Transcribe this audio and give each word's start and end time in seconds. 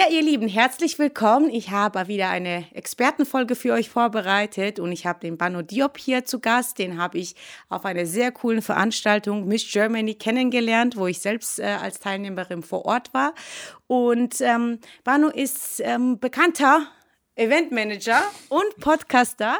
Ja, 0.00 0.06
ihr 0.08 0.22
Lieben, 0.22 0.48
herzlich 0.48 0.98
willkommen. 0.98 1.50
Ich 1.50 1.72
habe 1.72 2.08
wieder 2.08 2.30
eine 2.30 2.64
Expertenfolge 2.72 3.54
für 3.54 3.74
euch 3.74 3.90
vorbereitet 3.90 4.80
und 4.80 4.92
ich 4.92 5.04
habe 5.04 5.20
den 5.20 5.36
Bano 5.36 5.60
Diop 5.60 5.98
hier 5.98 6.24
zu 6.24 6.40
Gast. 6.40 6.78
Den 6.78 6.98
habe 6.98 7.18
ich 7.18 7.34
auf 7.68 7.84
einer 7.84 8.06
sehr 8.06 8.32
coolen 8.32 8.62
Veranstaltung 8.62 9.46
Miss 9.46 9.70
Germany 9.70 10.14
kennengelernt, 10.14 10.96
wo 10.96 11.06
ich 11.06 11.18
selbst 11.18 11.58
äh, 11.58 11.64
als 11.64 12.00
Teilnehmerin 12.00 12.62
vor 12.62 12.86
Ort 12.86 13.12
war. 13.12 13.34
Und 13.88 14.40
ähm, 14.40 14.78
Bano 15.04 15.28
ist 15.28 15.80
ähm, 15.84 16.18
bekannter 16.18 16.86
Eventmanager 17.34 18.22
und 18.48 18.76
Podcaster 18.80 19.58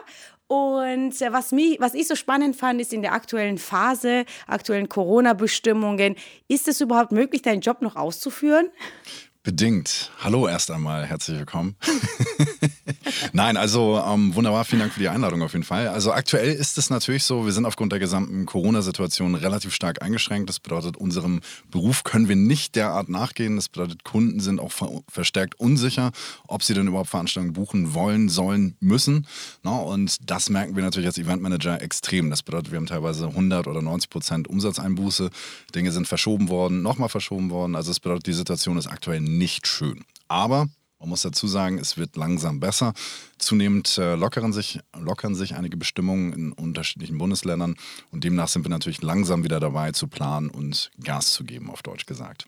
und 0.51 1.23
äh, 1.23 1.33
was, 1.33 1.53
mich, 1.53 1.79
was 1.81 1.95
ich 1.95 2.09
so 2.09 2.17
spannend 2.17 2.57
fand, 2.57 2.81
ist 2.81 2.93
in 2.93 3.03
der 3.03 3.13
aktuellen 3.13 3.57
Phase, 3.57 4.25
aktuellen 4.49 4.89
Corona-Bestimmungen, 4.89 6.17
ist 6.49 6.67
es 6.67 6.81
überhaupt 6.81 7.13
möglich, 7.13 7.43
deinen 7.43 7.61
Job 7.61 7.83
noch 7.83 7.95
auszuführen? 7.95 8.69
Bedingt. 9.43 10.11
Hallo 10.19 10.47
erst 10.47 10.71
einmal, 10.71 11.07
herzlich 11.07 11.39
willkommen. 11.39 11.75
Nein, 13.33 13.57
also 13.57 13.99
ähm, 14.07 14.35
wunderbar, 14.35 14.67
vielen 14.67 14.81
Dank 14.81 14.93
für 14.93 15.01
die 15.01 15.09
Einladung 15.09 15.41
auf 15.41 15.55
jeden 15.55 15.65
Fall. 15.65 15.89
Also 15.89 16.13
aktuell 16.13 16.53
ist 16.53 16.77
es 16.77 16.91
natürlich 16.91 17.25
so, 17.25 17.47
wir 17.47 17.53
sind 17.53 17.65
aufgrund 17.65 17.91
der 17.93 18.01
gesamten 18.01 18.45
Corona-Situation 18.45 19.35
relativ 19.35 19.73
stark 19.73 20.03
eingeschränkt. 20.03 20.51
Das 20.51 20.61
bedeutet, 20.61 20.99
unserem 20.99 21.41
Beruf 21.71 22.05
können 22.05 22.29
wir 22.29 22.37
nicht 22.37 22.77
derart 22.77 23.09
nachgehen. 23.09 23.57
Das 23.57 23.71
bedeutet, 23.71 24.05
Kunden 24.05 24.41
sind 24.41 24.61
auch 24.61 24.73
ver 24.73 24.91
verstärkt 25.09 25.59
unsicher, 25.59 26.13
ob 26.47 26.63
sie 26.63 26.75
denn 26.75 26.89
überhaupt 26.89 27.09
Veranstaltungen 27.09 27.55
buchen 27.55 27.95
wollen, 27.95 28.29
sollen, 28.29 28.77
müssen. 28.81 29.27
Na, 29.63 29.79
und 29.79 30.19
das 30.31 30.51
merken 30.51 30.77
wir 30.77 30.83
natürlich 30.83 31.07
als 31.07 31.17
Eventmanager 31.17 31.81
extrem. 31.81 32.29
Das 32.29 32.43
bedeutet, 32.43 32.73
wir 32.73 32.77
haben 32.77 32.87
teilweise 32.87 33.29
100 33.29 33.67
oder 33.67 33.81
90 33.81 34.11
Prozent 34.11 34.49
Umsatzeinbuße. 34.49 35.31
Dinge 35.75 35.93
sind 35.93 36.07
verschoben 36.07 36.51
worden, 36.51 36.83
nochmal 36.83 37.09
verschoben 37.09 37.49
worden. 37.49 37.75
Also 37.75 37.91
das 37.91 38.01
bedeutet, 38.01 38.27
die 38.27 38.35
Situation 38.35 38.77
ist 38.77 38.87
aktuell 38.87 39.30
nicht 39.39 39.67
schön. 39.67 40.05
Aber 40.29 40.69
man 41.01 41.09
muss 41.09 41.23
dazu 41.23 41.49
sagen, 41.49 41.79
es 41.79 41.97
wird 41.97 42.17
langsam 42.17 42.61
besser. 42.61 42.93
Zunehmend 43.39 43.97
äh, 43.97 44.17
lockern, 44.17 44.53
sich, 44.53 44.81
lockern 44.99 45.35
sich 45.35 45.55
einige 45.55 45.79
Bestimmungen 45.79 46.33
in 46.35 46.53
unterschiedlichen 46.53 47.17
Bundesländern 47.17 47.77
und 48.11 48.23
demnach 48.23 48.49
sind 48.49 48.65
wir 48.65 48.71
natürlich 48.71 49.01
langsam 49.03 49.43
wieder 49.43 49.61
dabei 49.61 49.93
zu 49.93 50.09
planen 50.09 50.51
und 50.51 50.91
Gas 51.03 51.33
zu 51.33 51.45
geben, 51.45 51.71
auf 51.71 51.83
Deutsch 51.83 52.05
gesagt. 52.05 52.47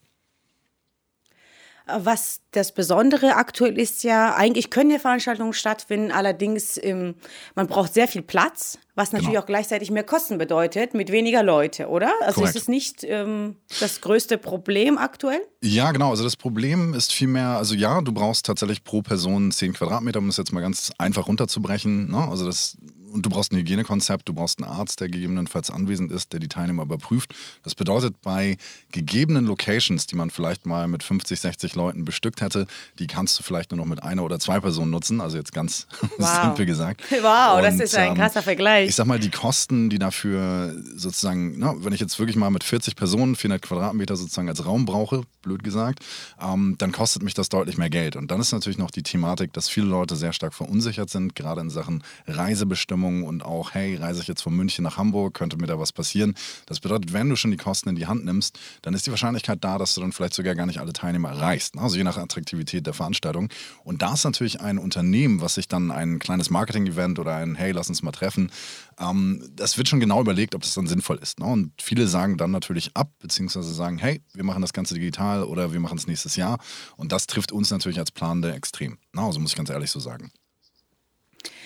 Was 1.86 2.40
das 2.52 2.72
Besondere 2.72 3.36
aktuell 3.36 3.78
ist 3.78 4.04
ja, 4.04 4.34
eigentlich 4.34 4.70
können 4.70 4.90
ja 4.90 4.98
Veranstaltungen 4.98 5.52
stattfinden, 5.52 6.12
allerdings 6.12 6.78
ähm, 6.82 7.14
man 7.54 7.66
braucht 7.66 7.94
sehr 7.94 8.08
viel 8.08 8.22
Platz, 8.22 8.78
was 8.94 9.12
natürlich 9.12 9.30
genau. 9.30 9.42
auch 9.42 9.46
gleichzeitig 9.46 9.90
mehr 9.90 10.04
Kosten 10.04 10.36
bedeutet, 10.36 10.92
mit 10.92 11.10
weniger 11.10 11.42
Leute, 11.42 11.88
oder? 11.88 12.12
Also 12.20 12.40
Korrekt. 12.40 12.56
ist 12.56 12.62
es 12.62 12.68
nicht 12.68 13.04
ähm, 13.04 13.56
das 13.80 14.02
größte 14.02 14.36
Problem 14.36 14.98
aktuell? 14.98 15.40
Ja, 15.62 15.92
genau. 15.92 16.10
Also 16.10 16.24
das 16.24 16.36
Problem 16.36 16.92
ist 16.92 17.12
vielmehr, 17.12 17.56
also 17.56 17.74
ja, 17.74 18.02
du 18.02 18.12
brauchst 18.12 18.44
tatsächlich 18.44 18.84
pro 18.84 19.00
Person 19.00 19.50
10 19.50 19.72
Quadratmeter, 19.72 20.18
um 20.18 20.26
das 20.26 20.36
jetzt 20.36 20.52
mal 20.52 20.60
ganz 20.60 20.92
einfach 20.98 21.26
runterzubrechen. 21.26 22.10
Ne? 22.10 22.28
Also 22.28 22.44
das 22.44 22.76
und 23.12 23.26
du 23.26 23.30
brauchst 23.30 23.52
ein 23.52 23.56
Hygienekonzept, 23.56 24.28
du 24.28 24.34
brauchst 24.34 24.62
einen 24.62 24.70
Arzt, 24.70 25.00
der 25.00 25.08
gegebenenfalls 25.08 25.70
anwesend 25.70 26.10
ist, 26.10 26.32
der 26.32 26.40
die 26.40 26.48
Teilnehmer 26.48 26.82
überprüft. 26.84 27.34
Das 27.62 27.74
bedeutet, 27.74 28.20
bei 28.22 28.56
gegebenen 28.90 29.46
Locations, 29.46 30.06
die 30.06 30.16
man 30.16 30.30
vielleicht 30.30 30.66
mal 30.66 30.88
mit 30.88 31.02
50, 31.02 31.40
60 31.40 31.74
Leuten 31.74 32.04
bestückt 32.04 32.40
hätte, 32.40 32.66
die 32.98 33.06
kannst 33.06 33.38
du 33.38 33.42
vielleicht 33.42 33.70
nur 33.70 33.78
noch 33.78 33.86
mit 33.86 34.02
einer 34.02 34.24
oder 34.24 34.38
zwei 34.38 34.60
Personen 34.60 34.90
nutzen. 34.90 35.20
Also 35.20 35.36
jetzt 35.36 35.52
ganz 35.52 35.86
wow. 36.18 36.42
simpel 36.42 36.66
gesagt. 36.66 37.02
Wow, 37.22 37.58
und, 37.58 37.62
das 37.62 37.78
ist 37.78 37.94
ein 37.94 38.08
ähm, 38.08 38.14
krasser 38.16 38.42
Vergleich. 38.42 38.88
Ich 38.88 38.96
sag 38.96 39.06
mal, 39.06 39.18
die 39.18 39.30
Kosten, 39.30 39.90
die 39.90 40.00
dafür 40.00 40.74
sozusagen, 40.96 41.54
na, 41.56 41.74
wenn 41.78 41.92
ich 41.92 42.00
jetzt 42.00 42.18
wirklich 42.18 42.36
mal 42.36 42.50
mit 42.50 42.64
40 42.64 42.96
Personen 42.96 43.36
400 43.36 43.62
Quadratmeter 43.62 44.16
sozusagen 44.16 44.48
als 44.48 44.64
Raum 44.66 44.86
brauche, 44.86 45.22
blöd 45.42 45.62
gesagt, 45.62 46.00
ähm, 46.40 46.74
dann 46.78 46.90
kostet 46.90 47.22
mich 47.22 47.34
das 47.34 47.48
deutlich 47.48 47.78
mehr 47.78 47.90
Geld. 47.90 48.16
Und 48.16 48.32
dann 48.32 48.40
ist 48.40 48.50
natürlich 48.50 48.78
noch 48.78 48.90
die 48.90 49.04
Thematik, 49.04 49.52
dass 49.52 49.68
viele 49.68 49.86
Leute 49.86 50.16
sehr 50.16 50.32
stark 50.32 50.52
verunsichert 50.52 51.10
sind, 51.10 51.36
gerade 51.36 51.60
in 51.60 51.70
Sachen 51.70 52.02
Reisebestimmung 52.26 53.01
Wahrnehmung 53.02 53.24
und 53.24 53.44
auch, 53.44 53.74
hey, 53.74 53.96
reise 53.96 54.20
ich 54.20 54.28
jetzt 54.28 54.42
von 54.42 54.54
München 54.54 54.84
nach 54.84 54.96
Hamburg, 54.96 55.34
könnte 55.34 55.56
mir 55.56 55.66
da 55.66 55.78
was 55.78 55.92
passieren. 55.92 56.34
Das 56.66 56.80
bedeutet, 56.80 57.12
wenn 57.12 57.28
du 57.28 57.36
schon 57.36 57.50
die 57.50 57.56
Kosten 57.56 57.88
in 57.88 57.96
die 57.96 58.06
Hand 58.06 58.24
nimmst, 58.24 58.58
dann 58.82 58.94
ist 58.94 59.06
die 59.06 59.10
Wahrscheinlichkeit 59.10 59.58
da, 59.62 59.78
dass 59.78 59.94
du 59.94 60.00
dann 60.00 60.12
vielleicht 60.12 60.34
sogar 60.34 60.54
gar 60.54 60.66
nicht 60.66 60.78
alle 60.78 60.92
Teilnehmer 60.92 61.30
erreichst. 61.30 61.76
Also 61.76 61.96
je 61.96 62.04
nach 62.04 62.16
Attraktivität 62.16 62.86
der 62.86 62.94
Veranstaltung. 62.94 63.48
Und 63.84 64.02
da 64.02 64.14
ist 64.14 64.24
natürlich 64.24 64.60
ein 64.60 64.78
Unternehmen, 64.78 65.40
was 65.40 65.54
sich 65.54 65.68
dann 65.68 65.90
ein 65.90 66.18
kleines 66.18 66.50
Marketing-Event 66.50 67.18
oder 67.18 67.36
ein, 67.36 67.54
hey, 67.54 67.72
lass 67.72 67.88
uns 67.88 68.02
mal 68.02 68.12
treffen, 68.12 68.50
ähm, 68.98 69.48
das 69.54 69.78
wird 69.78 69.88
schon 69.88 70.00
genau 70.00 70.20
überlegt, 70.20 70.54
ob 70.54 70.62
das 70.62 70.74
dann 70.74 70.86
sinnvoll 70.86 71.18
ist. 71.18 71.40
Ne? 71.40 71.46
Und 71.46 71.72
viele 71.80 72.06
sagen 72.06 72.36
dann 72.36 72.50
natürlich 72.50 72.96
ab, 72.96 73.10
beziehungsweise 73.18 73.72
sagen, 73.72 73.98
hey, 73.98 74.22
wir 74.34 74.44
machen 74.44 74.62
das 74.62 74.72
Ganze 74.72 74.94
digital 74.94 75.44
oder 75.44 75.72
wir 75.72 75.80
machen 75.80 75.98
es 75.98 76.06
nächstes 76.06 76.36
Jahr. 76.36 76.58
Und 76.96 77.12
das 77.12 77.26
trifft 77.26 77.52
uns 77.52 77.70
natürlich 77.70 77.98
als 77.98 78.10
Planende 78.10 78.52
extrem. 78.52 78.98
Na, 79.12 79.26
also 79.26 79.40
muss 79.40 79.52
ich 79.52 79.56
ganz 79.56 79.70
ehrlich 79.70 79.90
so 79.90 80.00
sagen. 80.00 80.30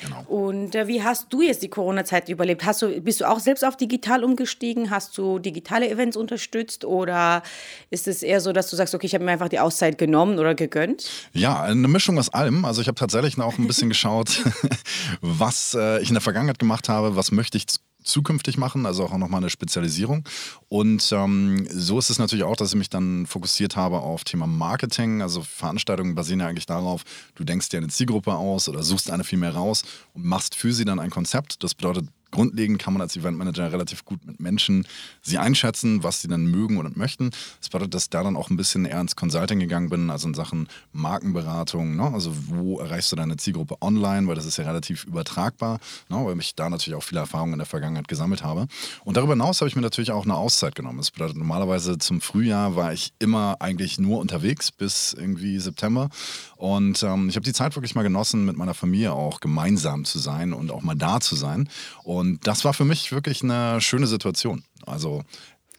Genau. 0.03 0.25
Und 0.29 0.75
äh, 0.75 0.89
wie 0.89 1.03
hast 1.03 1.33
du 1.33 1.43
jetzt 1.43 1.62
die 1.62 1.69
Corona-Zeit 1.69 2.29
überlebt? 2.29 2.65
Hast 2.65 2.83
du, 2.83 3.01
bist 3.01 3.21
du 3.21 3.29
auch 3.29 3.39
selbst 3.39 3.65
auf 3.65 3.77
digital 3.77 4.25
umgestiegen? 4.25 4.91
Hast 4.91 5.17
du 5.17 5.39
digitale 5.39 5.89
Events 5.89 6.17
unterstützt? 6.17 6.84
Oder 6.84 7.43
ist 7.91 8.09
es 8.09 8.23
eher 8.23 8.41
so, 8.41 8.53
dass 8.53 8.71
du 8.71 8.77
sagst, 8.77 8.95
okay, 8.95 9.07
ich 9.07 9.15
habe 9.15 9.25
mir 9.25 9.33
einfach 9.33 9.49
die 9.49 9.61
Auszeit 9.61 9.99
genommen 9.99 10.39
oder 10.39 10.55
gegönnt? 10.55 11.09
Ja, 11.33 11.62
eine 11.62 11.89
Mischung 11.89 12.19
aus 12.19 12.33
allem. 12.33 12.65
Also 12.65 12.83
ich 12.83 12.89
habe 12.89 12.97
tatsächlich 12.97 13.39
auch 13.39 13.59
ein 13.59 13.67
bisschen 13.67 13.89
geschaut, 13.89 14.43
was 15.21 15.75
äh, 15.75 16.01
ich 16.03 16.09
in 16.09 16.15
der 16.15 16.23
Vergangenheit 16.23 16.59
gemacht 16.59 16.89
habe, 16.89 17.17
was 17.17 17.33
möchte 17.33 17.57
ich 17.59 17.67
zukünftig 18.06 18.56
machen, 18.56 18.87
also 18.87 19.05
auch 19.05 19.17
nochmal 19.17 19.41
eine 19.41 19.50
Spezialisierung. 19.50 20.25
Und 20.69 21.12
ähm, 21.12 21.67
so 21.71 21.99
ist 21.99 22.11
es 22.11 22.19
natürlich 22.19 22.44
auch, 22.44 22.56
dass 22.56 22.71
ich 22.71 22.78
mich 22.78 22.91
dann 22.91 23.27
fokussiert 23.27 23.77
habe 23.77 23.99
auf 23.99 24.25
Thema 24.25 24.47
Marketing. 24.47 25.22
Also 25.22 25.43
Veranstaltungen 25.43 26.15
basieren 26.15 26.41
ja 26.41 26.47
eigentlich 26.47 26.66
darauf, 26.66 27.03
du 27.34 27.45
denkst 27.45 27.69
dir 27.69 27.78
eine 27.78 27.89
Zielgruppe 27.89 28.34
aus 28.34 28.69
oder 28.69 28.83
suchst 28.83 29.11
eine 29.11 29.25
viel 29.25 29.39
mehr 29.39 29.55
raus 29.55 29.83
und 30.15 30.25
machst 30.25 30.55
für 30.55 30.72
sie 30.72 30.84
dann 30.84 30.99
ein 30.99 31.11
Konzept. 31.11 31.62
Das 31.62 31.75
bedeutet, 31.75 32.09
grundlegend 32.31 32.79
kann 32.79 32.93
man 32.93 33.03
als 33.03 33.17
Eventmanager 33.17 33.73
relativ 33.73 34.05
gut 34.05 34.25
mit 34.25 34.41
Menschen 34.41 34.87
sie 35.23 35.39
einschätzen, 35.39 36.03
was 36.03 36.21
sie 36.21 36.29
dann 36.29 36.47
mögen 36.47 36.79
oder 36.79 36.91
möchten. 36.95 37.31
Das 37.61 37.69
bedeutet, 37.69 37.95
dass 37.95 38.05
ich 38.05 38.11
da 38.11 38.23
dann 38.23 38.37
auch 38.37 38.51
ein 38.51 38.57
bisschen 38.57 38.85
eher 38.85 39.01
ins 39.01 39.17
Consulting 39.17 39.61
gegangen 39.61 39.89
bin, 39.89 40.11
also 40.11 40.29
in 40.29 40.35
Sachen 40.35 40.69
Markenberatung. 40.93 41.97
Ne? 41.97 42.13
Also 42.13 42.33
wo 42.49 42.79
erreichst 42.81 43.13
du 43.13 43.17
deine 43.17 43.37
Zielgruppe 43.37 43.77
online, 43.81 44.27
weil 44.27 44.35
das 44.35 44.47
ist 44.47 44.57
ja 44.57 44.65
relativ 44.65 45.05
übertragbar, 45.05 45.79
ne? 46.09 46.17
weil 46.25 46.39
ich 46.39 46.55
da 46.55 46.69
natürlich 46.71 46.97
auch 46.97 47.03
viele 47.03 47.21
Erfahrungen 47.21 47.55
in 47.55 47.59
der 47.59 47.67
Vergangenheit 47.67 48.09
gesammelt 48.09 48.43
habe. 48.43 48.67
Und 49.05 49.17
darüber 49.17 49.33
hinaus 49.33 49.61
habe 49.61 49.69
ich 49.69 49.77
mir 49.77 49.83
natürlich 49.83 50.13
auch 50.13 50.25
eine 50.25 50.35
Auszeit 50.35 50.75
genommen. 50.75 50.99
Das 50.99 51.11
bedeutet, 51.11 51.37
normalerweise 51.37 51.99
zum 51.99 52.21
Frühjahr 52.21 52.77
war 52.77 52.93
ich 52.93 53.13
immer 53.19 53.57
eigentlich 53.61 53.99
nur 53.99 54.21
unterwegs 54.21 54.73
bis 54.73 55.13
irgendwie 55.13 55.59
September. 55.59 56.09
Und 56.57 57.03
ähm, 57.03 57.29
ich 57.29 57.37
habe 57.37 57.45
die 57.45 57.53
Zeit 57.53 57.77
wirklich 57.77 57.95
mal 57.95 58.03
genossen, 58.03 58.45
mit 58.45 58.57
meiner 58.57 58.75
Familie 58.75 59.13
auch 59.13 59.41
gemeinsam 59.41 60.05
zu 60.05 60.19
sein 60.19 60.53
und 60.53 60.71
auch 60.71 60.83
mal 60.83 60.95
da 60.95 61.21
zu 61.21 61.37
sein. 61.37 61.69
Und 62.03 62.16
und 62.19 62.47
das 62.47 62.65
war 62.65 62.75
für 62.75 62.84
mich 62.84 63.12
wirklich 63.12 63.43
eine 63.43 63.81
schöne 63.81 64.06
Situation. 64.06 64.65
Also 64.84 65.25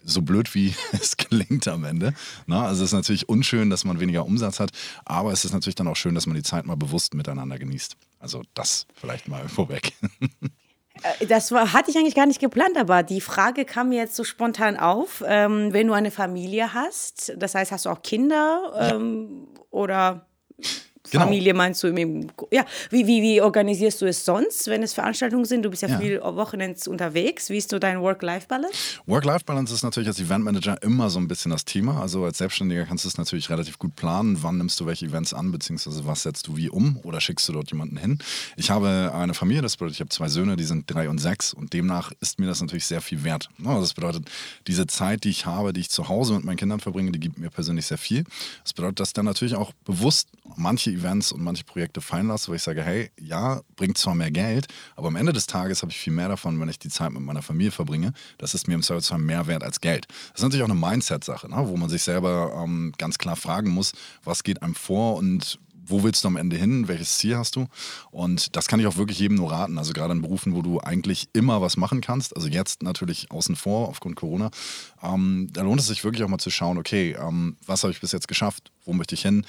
so 0.04 0.22
blöd 0.22 0.54
wie 0.56 0.74
es 0.94 1.18
klingt 1.18 1.68
am 1.68 1.84
Ende. 1.84 2.14
Na, 2.46 2.66
also 2.66 2.84
es 2.84 2.92
ist 2.92 2.96
natürlich 2.96 3.30
unschön, 3.30 3.70
dass 3.70 3.84
man 3.84 4.00
weniger 4.00 4.26
Umsatz 4.26 4.60
hat, 4.60 4.72
aber 5.06 5.32
es 5.32 5.46
ist 5.46 5.54
natürlich 5.54 5.76
dann 5.76 5.88
auch 5.88 5.96
schön, 5.96 6.16
dass 6.16 6.26
man 6.28 6.36
die 6.36 6.44
Zeit 6.44 6.66
mal 6.66 6.78
bewusst 6.78 7.14
miteinander 7.14 7.60
genießt. 7.60 7.98
Also 8.20 8.44
das 8.54 8.88
vielleicht 8.96 9.28
mal 9.28 9.48
vorweg. 9.50 9.94
Äh, 11.20 11.28
das 11.28 11.52
war, 11.52 11.74
hatte 11.74 11.92
ich 11.92 11.98
eigentlich 11.98 12.16
gar 12.16 12.26
nicht 12.26 12.40
geplant, 12.40 12.78
aber 12.78 13.04
die 13.04 13.22
Frage 13.22 13.66
kam 13.66 13.90
mir 13.90 14.00
jetzt 14.00 14.16
so 14.16 14.24
spontan 14.24 14.78
auf. 14.78 15.24
Ähm, 15.28 15.74
wenn 15.74 15.88
du 15.88 15.94
eine 15.94 16.12
Familie 16.12 16.74
hast, 16.74 17.34
das 17.38 17.56
heißt, 17.56 17.72
hast 17.72 17.86
du 17.86 17.90
auch 17.90 18.02
Kinder 18.02 18.74
ähm, 18.94 19.48
ja. 19.56 19.62
oder 19.72 20.28
Genau. 21.12 21.26
Familie 21.26 21.54
meinst 21.54 21.84
du? 21.84 21.88
Im, 21.88 22.28
ja, 22.52 22.66
wie, 22.90 23.08
wie, 23.08 23.22
wie 23.22 23.42
organisierst 23.42 24.02
du 24.02 24.06
es 24.06 24.26
sonst, 24.26 24.68
wenn 24.68 24.84
es 24.84 24.94
Veranstaltungen 24.94 25.46
sind? 25.46 25.64
Du 25.64 25.70
bist 25.70 25.82
ja, 25.82 25.90
ja. 25.90 26.00
viel 26.00 26.22
Wochenends 26.22 26.88
unterwegs. 26.88 27.50
Wie 27.50 27.58
ist 27.58 27.70
so 27.70 27.80
dein 27.80 28.02
Work-Life-Balance? 28.02 29.00
Work-Life-Balance 29.06 29.74
ist 29.74 29.84
natürlich 29.84 30.08
als 30.08 30.20
Eventmanager 30.20 30.82
immer 30.82 31.10
so 31.10 31.20
ein 31.20 31.28
bisschen 31.28 31.52
das 31.52 31.66
Thema. 31.66 32.02
Also 32.02 32.24
als 32.26 32.38
Selbstständiger 32.38 32.86
kannst 32.86 33.06
du 33.06 33.10
es 33.10 33.18
natürlich 33.18 33.50
relativ 33.50 33.80
gut 33.80 33.96
planen. 33.96 34.38
Wann 34.42 34.58
nimmst 34.58 34.80
du 34.80 34.86
welche 34.86 35.06
Events 35.06 35.34
an, 35.34 35.52
beziehungsweise 35.52 36.06
was 36.06 36.24
setzt 36.24 36.48
du 36.48 36.58
wie 36.58 36.70
um 36.70 37.00
oder 37.04 37.22
schickst 37.22 37.48
du 37.50 37.54
dort 37.54 37.72
jemanden 37.72 37.98
hin? 37.98 38.20
Ich 38.56 38.70
habe 38.70 39.12
eine 39.14 39.34
Familie, 39.34 39.62
das 39.62 39.78
bedeutet, 39.78 39.96
ich 39.96 40.02
habe 40.02 40.10
zwei 40.10 40.28
Söhne, 40.28 40.56
die 40.56 40.64
sind 40.64 40.86
drei 40.88 41.10
und 41.10 41.20
sechs 41.20 41.54
und 41.54 41.74
demnach 41.74 42.12
ist 42.20 42.40
mir 42.40 42.48
das 42.48 42.62
natürlich 42.62 42.86
sehr 42.86 43.02
viel 43.02 43.24
wert. 43.24 43.50
Das 43.58 43.94
bedeutet, 43.94 44.30
diese 44.68 44.88
Zeit, 44.88 45.24
die 45.24 45.30
ich 45.30 45.46
habe, 45.46 45.74
die 45.74 45.82
ich 45.82 45.90
zu 45.90 46.10
Hause 46.10 46.34
mit 46.34 46.44
meinen 46.44 46.58
Kindern 46.58 46.80
verbringe, 46.80 47.12
die 47.12 47.20
gibt 47.20 47.38
mir 47.38 47.50
persönlich 47.50 47.86
sehr 47.86 47.98
viel. 47.98 48.24
Das 48.64 48.74
bedeutet, 48.74 49.00
dass 49.00 49.14
dann 49.14 49.26
natürlich 49.26 49.56
auch 49.56 49.72
bewusst 49.86 50.30
manche 50.56 50.92
Events 50.98 51.32
und 51.32 51.42
manche 51.42 51.64
Projekte 51.64 52.02
fallen 52.02 52.28
lasse, 52.28 52.50
wo 52.50 52.56
ich 52.56 52.64
sage, 52.64 52.84
hey, 52.84 53.12
ja, 53.20 53.62
bringt 53.76 53.98
zwar 53.98 54.16
mehr 54.16 54.32
Geld, 54.32 54.68
aber 54.96 55.08
am 55.08 55.16
Ende 55.16 55.34
des 55.34 55.48
Tages 55.48 55.82
habe 55.82 55.92
ich 55.92 55.98
viel 55.98 56.14
mehr 56.14 56.28
davon, 56.28 56.60
wenn 56.60 56.70
ich 56.70 56.80
die 56.80 56.90
Zeit 56.90 57.12
mit 57.12 57.22
meiner 57.22 57.42
Familie 57.42 57.72
verbringe. 57.72 58.14
Das 58.38 58.54
ist 58.54 58.68
mir 58.68 58.76
im 58.76 58.82
Zweifelsfall 58.82 59.20
mehr 59.20 59.48
wert 59.48 59.64
als 59.64 59.82
Geld. 59.82 60.08
Das 60.08 60.40
ist 60.40 60.44
natürlich 60.44 60.64
auch 60.64 60.70
eine 60.70 60.80
Mindset-Sache, 60.80 61.50
ne? 61.50 61.64
wo 61.68 61.78
man 61.78 61.90
sich 61.90 62.04
selber 62.04 62.62
ähm, 62.64 62.94
ganz 62.98 63.18
klar 63.18 63.36
fragen 63.36 63.70
muss, 63.70 63.94
was 64.24 64.44
geht 64.44 64.62
einem 64.62 64.76
vor 64.76 65.16
und 65.16 65.60
wo 65.88 66.04
willst 66.04 66.24
du 66.24 66.28
am 66.28 66.36
Ende 66.36 66.58
hin? 66.58 66.88
Welches 66.88 67.18
Ziel 67.18 67.38
hast 67.38 67.56
du? 67.56 67.68
Und 68.12 68.56
das 68.56 68.68
kann 68.68 68.80
ich 68.80 68.88
auch 68.88 68.98
wirklich 68.98 69.20
jedem 69.20 69.38
nur 69.38 69.52
raten. 69.52 69.78
Also 69.78 69.94
gerade 69.94 70.14
in 70.14 70.22
Berufen, 70.22 70.54
wo 70.54 70.62
du 70.62 70.80
eigentlich 70.80 71.30
immer 71.34 71.62
was 71.62 71.78
machen 71.78 72.02
kannst, 72.02 72.36
also 72.36 72.48
jetzt 72.48 72.84
natürlich 72.84 73.32
außen 73.32 73.56
vor 73.56 73.88
aufgrund 73.88 74.16
Corona, 74.16 74.52
ähm, 75.02 75.48
da 75.52 75.62
lohnt 75.62 75.80
es 75.80 75.88
sich 75.88 76.04
wirklich 76.04 76.24
auch 76.24 76.30
mal 76.30 76.38
zu 76.38 76.50
schauen, 76.50 76.78
okay, 76.78 77.16
ähm, 77.20 77.58
was 77.66 77.84
habe 77.84 77.92
ich 77.92 78.02
bis 78.02 78.12
jetzt 78.12 78.28
geschafft? 78.28 78.72
Wo 78.86 78.94
möchte 78.94 79.16
ich 79.16 79.22
hin? 79.22 79.46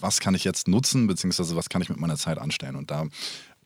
Was 0.00 0.20
kann 0.20 0.34
ich 0.34 0.44
jetzt 0.44 0.68
nutzen, 0.68 1.06
beziehungsweise 1.06 1.56
was 1.56 1.68
kann 1.68 1.82
ich 1.82 1.88
mit 1.88 1.98
meiner 1.98 2.16
Zeit 2.16 2.38
anstellen. 2.38 2.76
Und 2.76 2.90
da 2.90 3.06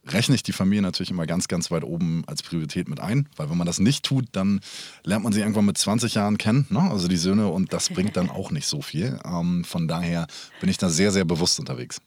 rechne 0.07 0.35
ich 0.35 0.43
die 0.43 0.53
Familie 0.53 0.83
natürlich 0.83 1.11
immer 1.11 1.27
ganz, 1.27 1.49
ganz 1.49 1.71
weit 1.71 1.85
oben 1.85 2.25
als 2.27 2.43
Priorität 2.43 2.89
mit 2.89 3.01
ein, 3.01 3.29
weil 3.37 3.51
wenn 3.51 3.59
man 3.59 3.67
das 3.67 3.79
nicht 3.79 4.05
tut, 4.05 4.27
dann 4.33 4.61
lernt 5.05 5.25
man 5.25 5.33
sie 5.33 5.41
irgendwann 5.41 5.67
mit 5.67 5.79
20 5.79 6.15
Jahren 6.15 6.39
kennen, 6.39 6.67
ne? 6.71 6.81
also 6.81 7.09
die 7.09 7.17
Söhne, 7.17 7.49
und 7.49 7.73
das 7.73 7.91
bringt 7.91 8.17
dann 8.17 8.31
auch 8.31 8.51
nicht 8.51 8.67
so 8.67 8.83
viel. 8.83 9.19
Ähm, 9.25 9.65
von 9.65 9.89
daher 9.89 10.27
bin 10.61 10.71
ich 10.71 10.79
da 10.79 10.89
sehr, 10.89 11.13
sehr 11.13 11.25
bewusst 11.25 11.59
unterwegs. 11.61 12.01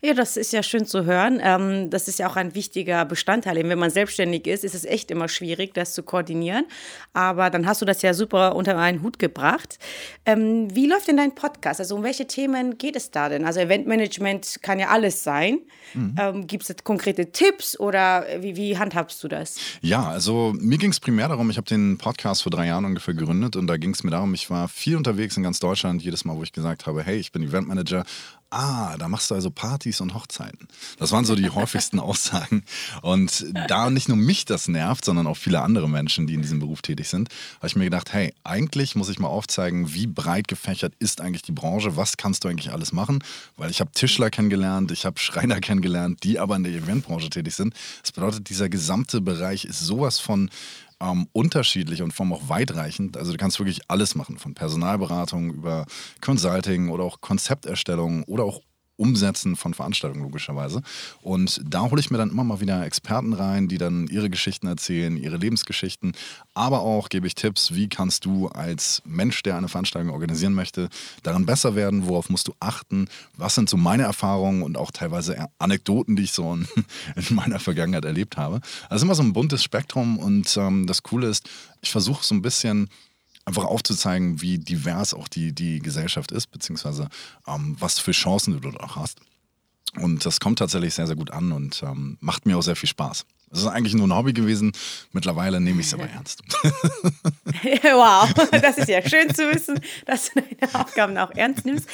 Ja, 0.00 0.14
das 0.14 0.36
ist 0.36 0.52
ja 0.52 0.62
schön 0.62 0.86
zu 0.86 1.04
hören. 1.04 1.40
Ähm, 1.42 1.90
das 1.90 2.06
ist 2.06 2.20
ja 2.20 2.28
auch 2.28 2.36
ein 2.36 2.54
wichtiger 2.54 3.04
Bestandteil. 3.04 3.56
Wenn 3.68 3.78
man 3.78 3.90
selbstständig 3.90 4.46
ist, 4.46 4.62
ist 4.62 4.76
es 4.76 4.84
echt 4.84 5.10
immer 5.10 5.28
schwierig, 5.28 5.74
das 5.74 5.92
zu 5.92 6.04
koordinieren. 6.04 6.66
Aber 7.12 7.50
dann 7.50 7.66
hast 7.66 7.82
du 7.82 7.84
das 7.84 8.02
ja 8.02 8.14
super 8.14 8.54
unter 8.54 8.78
einen 8.78 9.02
Hut 9.02 9.18
gebracht. 9.18 9.78
Ähm, 10.24 10.72
wie 10.72 10.86
läuft 10.86 11.08
denn 11.08 11.16
dein 11.16 11.34
Podcast? 11.34 11.80
Also 11.80 11.96
um 11.96 12.04
welche 12.04 12.28
Themen 12.28 12.78
geht 12.78 12.94
es 12.94 13.10
da 13.10 13.28
denn? 13.28 13.44
Also 13.44 13.58
Eventmanagement 13.58 14.60
kann 14.62 14.78
ja 14.78 14.88
alles 14.88 15.24
sein. 15.24 15.58
Mhm. 15.94 16.14
Ähm, 16.16 16.46
Gibt 16.46 16.70
es 16.70 16.76
konkrete 16.84 17.32
Tipps 17.32 17.78
oder 17.78 18.24
wie, 18.38 18.54
wie 18.54 18.78
handhabst 18.78 19.22
du 19.24 19.28
das? 19.28 19.56
Ja, 19.80 20.08
also 20.08 20.54
mir 20.60 20.78
ging 20.78 20.90
es 20.90 21.00
primär 21.00 21.26
darum, 21.26 21.50
ich 21.50 21.56
habe 21.56 21.66
den 21.66 21.98
Podcast 21.98 22.44
vor 22.44 22.50
drei 22.50 22.66
Jahren 22.66 22.84
ungefähr 22.84 23.14
gegründet 23.14 23.56
und 23.56 23.66
da 23.66 23.76
ging 23.76 23.94
es 23.94 24.04
mir 24.04 24.10
darum, 24.12 24.32
ich 24.34 24.48
war 24.48 24.68
viel 24.68 24.96
unterwegs 24.96 25.36
in 25.36 25.42
ganz 25.42 25.58
Deutschland, 25.58 26.02
jedes 26.02 26.24
Mal, 26.24 26.36
wo 26.36 26.44
ich 26.44 26.52
gesagt 26.52 26.86
habe, 26.86 27.02
hey, 27.02 27.16
ich 27.16 27.32
bin 27.32 27.42
Eventmanager, 27.42 28.04
Ah, 28.50 28.96
da 28.96 29.08
machst 29.08 29.30
du 29.30 29.34
also 29.34 29.50
Partys 29.50 30.00
und 30.00 30.14
Hochzeiten. 30.14 30.68
Das 30.98 31.12
waren 31.12 31.26
so 31.26 31.34
die 31.34 31.50
häufigsten 31.50 32.00
Aussagen. 32.00 32.64
Und 33.02 33.44
da 33.68 33.90
nicht 33.90 34.08
nur 34.08 34.16
mich 34.16 34.46
das 34.46 34.68
nervt, 34.68 35.04
sondern 35.04 35.26
auch 35.26 35.36
viele 35.36 35.60
andere 35.60 35.86
Menschen, 35.86 36.26
die 36.26 36.32
in 36.32 36.40
diesem 36.40 36.58
Beruf 36.58 36.80
tätig 36.80 37.08
sind, 37.08 37.28
habe 37.58 37.66
ich 37.66 37.76
mir 37.76 37.84
gedacht, 37.84 38.14
hey, 38.14 38.32
eigentlich 38.44 38.96
muss 38.96 39.10
ich 39.10 39.18
mal 39.18 39.28
aufzeigen, 39.28 39.92
wie 39.92 40.06
breit 40.06 40.48
gefächert 40.48 40.94
ist 40.98 41.20
eigentlich 41.20 41.42
die 41.42 41.52
Branche, 41.52 41.96
was 41.96 42.16
kannst 42.16 42.44
du 42.44 42.48
eigentlich 42.48 42.72
alles 42.72 42.92
machen? 42.92 43.22
Weil 43.58 43.70
ich 43.70 43.80
habe 43.80 43.92
Tischler 43.92 44.30
kennengelernt, 44.30 44.92
ich 44.92 45.04
habe 45.04 45.18
Schreiner 45.18 45.60
kennengelernt, 45.60 46.22
die 46.22 46.38
aber 46.38 46.56
in 46.56 46.64
der 46.64 46.72
Eventbranche 46.72 47.28
tätig 47.28 47.54
sind. 47.54 47.74
Das 48.00 48.12
bedeutet, 48.12 48.48
dieser 48.48 48.70
gesamte 48.70 49.20
Bereich 49.20 49.66
ist 49.66 49.80
sowas 49.80 50.20
von 50.20 50.48
ähm, 51.00 51.28
unterschiedlich 51.32 52.02
und 52.02 52.12
vor 52.12 52.24
allem 52.24 52.32
auch 52.32 52.48
weitreichend. 52.48 53.16
Also 53.16 53.32
du 53.32 53.38
kannst 53.38 53.58
wirklich 53.58 53.82
alles 53.88 54.14
machen, 54.14 54.38
von 54.38 54.54
Personalberatung 54.54 55.52
über 55.52 55.86
Consulting 56.20 56.88
oder 56.90 57.04
auch 57.04 57.20
Konzepterstellung 57.20 58.24
oder 58.24 58.44
auch 58.44 58.62
Umsetzen 58.98 59.56
von 59.56 59.74
Veranstaltungen 59.74 60.24
logischerweise. 60.24 60.82
Und 61.22 61.60
da 61.64 61.88
hole 61.90 62.00
ich 62.00 62.10
mir 62.10 62.18
dann 62.18 62.30
immer 62.30 62.44
mal 62.44 62.60
wieder 62.60 62.84
Experten 62.84 63.32
rein, 63.32 63.68
die 63.68 63.78
dann 63.78 64.08
ihre 64.08 64.28
Geschichten 64.28 64.66
erzählen, 64.66 65.16
ihre 65.16 65.36
Lebensgeschichten. 65.36 66.12
Aber 66.54 66.80
auch 66.80 67.08
gebe 67.08 67.26
ich 67.26 67.34
Tipps, 67.34 67.74
wie 67.74 67.88
kannst 67.88 68.24
du 68.24 68.48
als 68.48 69.00
Mensch, 69.04 69.42
der 69.42 69.56
eine 69.56 69.68
Veranstaltung 69.68 70.12
organisieren 70.12 70.52
möchte, 70.52 70.88
daran 71.22 71.46
besser 71.46 71.76
werden, 71.76 72.08
worauf 72.08 72.28
musst 72.28 72.48
du 72.48 72.54
achten, 72.58 73.08
was 73.36 73.54
sind 73.54 73.70
so 73.70 73.76
meine 73.76 74.02
Erfahrungen 74.02 74.62
und 74.62 74.76
auch 74.76 74.90
teilweise 74.90 75.46
Anekdoten, 75.58 76.16
die 76.16 76.24
ich 76.24 76.32
so 76.32 76.52
in, 76.52 76.66
in 77.28 77.36
meiner 77.36 77.60
Vergangenheit 77.60 78.04
erlebt 78.04 78.36
habe. 78.36 78.60
Also 78.88 79.04
immer 79.04 79.14
so 79.14 79.22
ein 79.22 79.32
buntes 79.32 79.62
Spektrum 79.62 80.18
und 80.18 80.56
ähm, 80.56 80.86
das 80.86 81.04
Coole 81.04 81.28
ist, 81.28 81.48
ich 81.80 81.90
versuche 81.90 82.24
so 82.24 82.34
ein 82.34 82.42
bisschen 82.42 82.88
einfach 83.48 83.64
aufzuzeigen, 83.64 84.40
wie 84.40 84.58
divers 84.58 85.14
auch 85.14 85.26
die, 85.26 85.52
die 85.52 85.80
Gesellschaft 85.80 86.30
ist, 86.30 86.48
beziehungsweise 86.50 87.08
ähm, 87.46 87.76
was 87.80 87.98
für 87.98 88.12
Chancen 88.12 88.54
du 88.54 88.60
dort 88.60 88.80
auch 88.80 88.96
hast. 88.96 89.18
Und 89.96 90.24
das 90.24 90.38
kommt 90.38 90.58
tatsächlich 90.58 90.94
sehr, 90.94 91.06
sehr 91.06 91.16
gut 91.16 91.30
an 91.30 91.50
und 91.50 91.82
ähm, 91.82 92.18
macht 92.20 92.46
mir 92.46 92.58
auch 92.58 92.62
sehr 92.62 92.76
viel 92.76 92.88
Spaß. 92.88 93.24
Es 93.50 93.60
ist 93.60 93.66
eigentlich 93.66 93.94
nur 93.94 94.06
ein 94.06 94.14
Hobby 94.14 94.32
gewesen. 94.32 94.72
Mittlerweile 95.12 95.60
nehme 95.60 95.80
ich 95.80 95.86
es 95.86 95.94
aber 95.94 96.08
ernst. 96.14 96.42
wow, 97.82 98.32
das 98.50 98.78
ist 98.78 98.88
ja 98.88 99.06
schön 99.06 99.34
zu 99.34 99.50
wissen, 99.52 99.80
dass 100.06 100.30
du 100.30 100.40
deine 100.40 100.74
Aufgaben 100.74 101.16
auch 101.16 101.30
ernst 101.34 101.64
nimmst. 101.64 101.88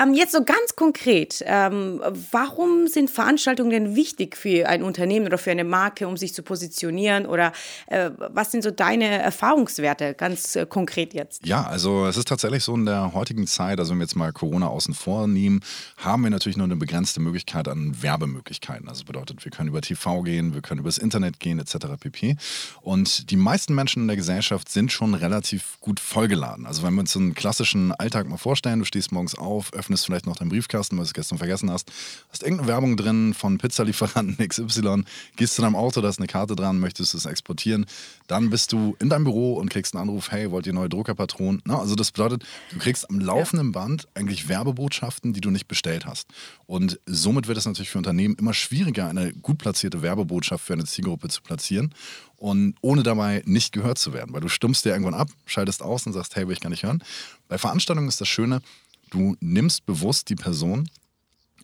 Ähm, 0.00 0.14
jetzt 0.14 0.32
so 0.32 0.44
ganz 0.44 0.76
konkret, 0.76 1.42
ähm, 1.46 2.00
warum 2.30 2.86
sind 2.86 3.10
Veranstaltungen 3.10 3.70
denn 3.70 3.96
wichtig 3.96 4.36
für 4.36 4.68
ein 4.68 4.82
Unternehmen 4.82 5.26
oder 5.26 5.38
für 5.38 5.50
eine 5.50 5.64
Marke, 5.64 6.06
um 6.06 6.16
sich 6.16 6.34
zu 6.34 6.42
positionieren? 6.42 7.26
Oder 7.26 7.52
äh, 7.86 8.10
was 8.18 8.52
sind 8.52 8.62
so 8.62 8.70
deine 8.70 9.06
Erfahrungswerte 9.06 10.14
ganz 10.14 10.56
äh, 10.56 10.66
konkret 10.66 11.14
jetzt? 11.14 11.44
Ja, 11.46 11.64
also 11.64 12.06
es 12.06 12.16
ist 12.16 12.28
tatsächlich 12.28 12.62
so 12.64 12.74
in 12.74 12.86
der 12.86 13.12
heutigen 13.12 13.46
Zeit, 13.46 13.78
also 13.80 13.90
wenn 13.92 13.98
wir 13.98 14.04
jetzt 14.04 14.16
mal 14.16 14.32
Corona 14.32 14.68
außen 14.68 14.94
vor 14.94 15.26
nehmen, 15.26 15.60
haben 15.96 16.22
wir 16.22 16.30
natürlich 16.30 16.56
nur 16.56 16.66
eine 16.66 16.76
begrenzte 16.76 17.20
Möglichkeit 17.20 17.68
an 17.68 18.00
Werbemöglichkeiten. 18.02 18.88
Also 18.88 19.04
bedeutet, 19.04 19.44
wir 19.44 19.50
können 19.50 19.68
über 19.68 19.80
TV 19.80 20.22
gehen, 20.22 20.54
wir 20.54 20.62
können 20.62 20.80
über 20.80 20.91
übers 20.92 20.98
Internet 20.98 21.40
gehen 21.40 21.58
etc. 21.58 21.76
pp. 21.98 22.36
Und 22.80 23.30
die 23.30 23.36
meisten 23.36 23.74
Menschen 23.74 24.02
in 24.02 24.08
der 24.08 24.16
Gesellschaft 24.16 24.68
sind 24.68 24.92
schon 24.92 25.14
relativ 25.14 25.78
gut 25.80 26.00
vollgeladen. 26.00 26.66
Also 26.66 26.82
wenn 26.82 26.94
wir 26.94 27.00
uns 27.00 27.16
einen 27.16 27.34
klassischen 27.34 27.92
Alltag 27.92 28.28
mal 28.28 28.36
vorstellen, 28.36 28.80
du 28.80 28.84
stehst 28.84 29.12
morgens 29.12 29.34
auf, 29.34 29.72
öffnest 29.72 30.06
vielleicht 30.06 30.26
noch 30.26 30.36
deinen 30.36 30.50
Briefkasten, 30.50 30.96
weil 30.96 31.04
du 31.04 31.08
es 31.08 31.14
gestern 31.14 31.38
vergessen 31.38 31.70
hast, 31.70 31.90
hast 32.30 32.42
irgendeine 32.42 32.68
Werbung 32.68 32.96
drin 32.96 33.34
von 33.34 33.58
Pizzalieferanten 33.58 34.36
XY, 34.48 35.04
gehst 35.36 35.54
zu 35.54 35.62
deinem 35.62 35.76
Auto, 35.76 36.00
da 36.00 36.08
ist 36.08 36.18
eine 36.18 36.26
Karte 36.26 36.56
dran, 36.56 36.78
möchtest 36.78 37.14
es 37.14 37.24
exportieren, 37.24 37.86
dann 38.26 38.50
bist 38.50 38.72
du 38.72 38.96
in 38.98 39.08
deinem 39.08 39.24
Büro 39.24 39.54
und 39.54 39.70
kriegst 39.70 39.94
einen 39.94 40.08
Anruf, 40.08 40.30
hey, 40.30 40.50
wollt 40.50 40.66
ihr 40.66 40.72
neue 40.72 40.88
Druckerpatronen? 40.88 41.62
Na, 41.64 41.78
also 41.78 41.94
das 41.94 42.10
bedeutet, 42.10 42.44
du 42.72 42.78
kriegst 42.78 43.08
am 43.08 43.20
laufenden 43.20 43.72
Band 43.72 44.08
eigentlich 44.14 44.48
Werbebotschaften, 44.48 45.32
die 45.32 45.40
du 45.40 45.50
nicht 45.50 45.68
bestellt 45.68 46.06
hast. 46.06 46.28
Und 46.66 47.00
somit 47.06 47.48
wird 47.48 47.58
es 47.58 47.66
natürlich 47.66 47.90
für 47.90 47.98
Unternehmen 47.98 48.34
immer 48.38 48.54
schwieriger, 48.54 49.08
eine 49.08 49.32
gut 49.32 49.58
platzierte 49.58 50.02
Werbebotschaft 50.02 50.64
für 50.64 50.72
eine 50.72 50.81
eine 50.82 50.88
Zielgruppe 50.88 51.28
zu 51.28 51.42
platzieren 51.42 51.94
und 52.36 52.74
ohne 52.80 53.02
dabei 53.02 53.42
nicht 53.46 53.72
gehört 53.72 53.98
zu 53.98 54.12
werden, 54.12 54.34
weil 54.34 54.40
du 54.40 54.48
stummst 54.48 54.84
dir 54.84 54.90
irgendwann 54.90 55.14
ab, 55.14 55.28
schaltest 55.46 55.82
aus 55.82 56.06
und 56.06 56.12
sagst, 56.12 56.36
hey, 56.36 56.46
will 56.46 56.54
ich 56.54 56.60
gar 56.60 56.70
nicht 56.70 56.82
hören. 56.82 57.02
Bei 57.48 57.58
Veranstaltungen 57.58 58.08
ist 58.08 58.20
das 58.20 58.28
Schöne, 58.28 58.62
du 59.10 59.36
nimmst 59.40 59.86
bewusst 59.86 60.28
die 60.28 60.34
Person 60.34 60.88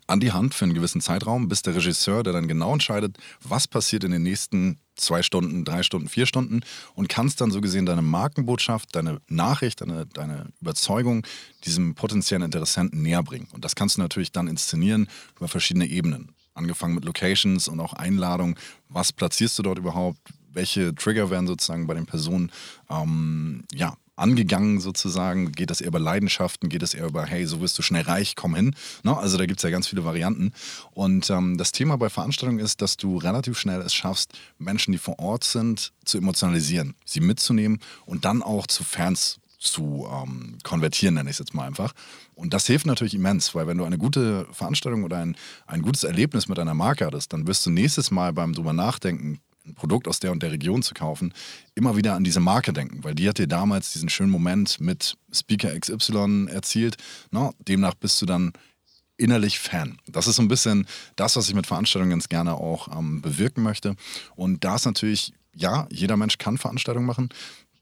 an 0.07 0.21
die 0.21 0.33
Hand 0.33 0.55
für 0.55 0.65
einen 0.65 0.75
gewissen 0.75 1.01
Zeitraum, 1.01 1.49
bist 1.49 1.67
der 1.67 1.75
Regisseur, 1.75 2.23
der 2.23 2.33
dann 2.33 2.49
genau 2.49 2.73
entscheidet, 2.73 3.19
was 3.43 3.69
passiert 3.69 4.05
in 4.05 4.11
den 4.11 4.23
nächsten 4.23 4.79
zwei 4.97 5.23
Stunden, 5.23 5.65
drei 5.65 5.83
Stunden, 5.83 6.09
vier 6.09 6.27
Stunden 6.27 6.61
und 6.95 7.09
kannst 7.09 7.41
dann 7.41 7.51
so 7.51 7.61
gesehen 7.61 7.87
deine 7.87 8.03
Markenbotschaft, 8.03 8.95
deine 8.97 9.21
Nachricht, 9.29 9.81
deine, 9.81 10.07
deine 10.07 10.47
Überzeugung 10.61 11.27
diesem 11.65 11.95
potenziellen 11.95 12.43
Interessenten 12.43 13.03
näher 13.03 13.23
bringen. 13.23 13.49
Und 13.53 13.65
das 13.65 13.75
kannst 13.75 13.97
du 13.97 14.01
natürlich 14.01 14.33
dann 14.33 14.49
inszenieren 14.49 15.09
über 15.37 15.49
verschiedene 15.49 15.87
Ebenen 15.87 16.33
angefangen 16.59 16.95
mit 16.95 17.05
Locations 17.05 17.69
und 17.69 17.81
auch 17.81 17.95
Einladungen. 17.95 18.57
Was 18.89 19.13
platzierst 19.13 19.59
du 19.59 19.63
dort 19.63 19.79
überhaupt? 19.79 20.19
Welche 20.53 20.95
Trigger 20.95 21.31
werden 21.31 21.47
sozusagen 21.47 21.87
bei 21.87 21.95
den 21.95 22.07
Personen 22.07 22.51
ähm, 22.91 23.65
ja, 23.73 23.97
angegangen 24.17 24.81
sozusagen? 24.81 25.53
Geht 25.53 25.71
das 25.71 25.81
eher 25.81 25.89
über 25.89 25.99
Leidenschaften? 25.99 26.69
Geht 26.69 26.83
es 26.83 26.95
eher 26.95 27.07
über, 27.07 27.25
hey, 27.25 27.47
so 27.47 27.61
wirst 27.61 27.79
du 27.79 27.83
schnell 27.83 28.03
reich, 28.03 28.35
komm 28.37 28.55
hin? 28.55 28.75
Ne? 29.05 29.17
Also 29.17 29.39
da 29.39 29.47
gibt 29.47 29.61
es 29.61 29.63
ja 29.63 29.71
ganz 29.71 29.89
viele 29.89 30.05
Varianten. 30.05 30.53
Und 30.93 31.31
ähm, 31.31 31.57
das 31.57 31.73
Thema 31.73 31.97
bei 31.97 32.09
Veranstaltungen 32.09 32.59
ist, 32.59 32.83
dass 32.83 32.97
du 32.97 33.17
relativ 33.17 33.59
schnell 33.59 33.81
es 33.81 33.95
schaffst, 33.95 34.33
Menschen, 34.59 34.93
die 34.93 34.99
vor 34.99 35.19
Ort 35.19 35.45
sind, 35.45 35.93
zu 36.05 36.19
emotionalisieren, 36.19 36.95
sie 37.05 37.21
mitzunehmen 37.21 37.79
und 38.07 38.25
dann 38.25 38.43
auch 38.43 38.67
zu 38.67 38.85
Fans 38.85 39.39
zu 39.59 40.09
ähm, 40.11 40.59
konvertieren, 40.63 41.15
nenne 41.15 41.31
ich 41.31 41.35
es 41.35 41.41
jetzt 41.41 41.55
mal 41.55 41.67
einfach. 41.67 41.93
Und 42.35 42.55
das 42.55 42.67
hilft 42.67 42.87
natürlich 42.87 43.15
immens, 43.15 43.55
weil 43.55 43.67
wenn 43.67 43.79
du 43.79 43.85
eine 43.85 43.99
gute 43.99 44.47
Veranstaltung 44.53 45.05
oder 45.05 45.19
ein, 45.19 45.37
ein 45.67 45.83
gutes 45.83 46.05
Erlebnis 46.05 46.49
mit 46.49 46.59
einer 46.59 46.75
Marke 46.75 47.07
hattest, 47.07 47.33
dann 47.33 47.47
wirst 47.47 47.67
du 47.67 47.71
nächstes 47.71 48.11
Mal 48.11 48.33
beim 48.33 48.55
drüber 48.55 48.73
nachdenken, 48.73 49.41
ein 49.67 49.75
Produkt 49.75 50.09
aus 50.09 50.21
der 50.21 50.33
und 50.33 50.43
der 50.43 50.53
Region 50.53 50.83
zu 50.83 50.95
kaufen, 50.95 51.35
immer 51.75 51.97
wieder 51.97 52.15
an 52.15 52.25
diese 52.25 52.41
Marke 52.41 52.73
denken, 52.73 53.05
weil 53.05 53.15
die 53.15 53.29
hat 53.29 53.39
dir 53.39 53.47
damals 53.47 53.93
diesen 53.93 54.09
schönen 54.09 54.31
Moment 54.31 54.81
mit 54.81 55.17
Speaker 55.33 55.79
XY 55.79 56.47
erzielt. 56.49 56.97
No, 57.31 57.53
demnach 57.67 57.95
bist 57.95 58.21
du 58.23 58.27
dann 58.27 58.53
innerlich 59.17 59.59
Fan. 59.59 59.99
Das 60.07 60.27
ist 60.27 60.37
so 60.37 60.43
ein 60.43 60.49
bisschen 60.49 60.87
das, 61.17 61.37
was 61.37 61.49
ich 61.49 61.55
mit 61.55 61.67
Veranstaltungen 61.67 62.11
ganz 62.11 62.29
gerne 62.29 62.55
auch 62.55 62.97
ähm, 62.97 63.21
bewirken 63.21 63.63
möchte. 63.63 63.97
Und 64.37 64.65
da 64.65 64.77
ist 64.77 64.87
natürlich, 64.87 65.33
ja, 65.55 65.87
jeder 65.91 66.17
Mensch 66.17 66.39
kann 66.39 66.57
Veranstaltungen 66.57 67.07
machen. 67.07 67.29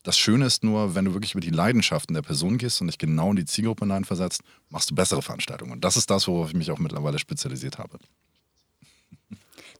Das 0.06 0.16
Schöne 0.16 0.46
ist 0.46 0.62
nur, 0.62 0.94
wenn 0.94 1.04
du 1.04 1.14
wirklich 1.14 1.32
über 1.32 1.40
die 1.40 1.50
Leidenschaften 1.50 2.14
der 2.14 2.22
Person 2.22 2.58
gehst 2.58 2.80
und 2.80 2.86
dich 2.86 2.96
genau 2.96 3.30
in 3.30 3.36
die 3.36 3.44
Zielgruppe 3.44 3.86
hineinversetzt, 3.86 4.40
machst 4.68 4.88
du 4.88 4.94
bessere 4.94 5.20
Veranstaltungen. 5.20 5.72
Und 5.72 5.82
das 5.82 5.96
ist 5.96 6.08
das, 6.10 6.28
worauf 6.28 6.50
ich 6.50 6.54
mich 6.54 6.70
auch 6.70 6.78
mittlerweile 6.78 7.18
spezialisiert 7.18 7.78
habe. 7.78 7.98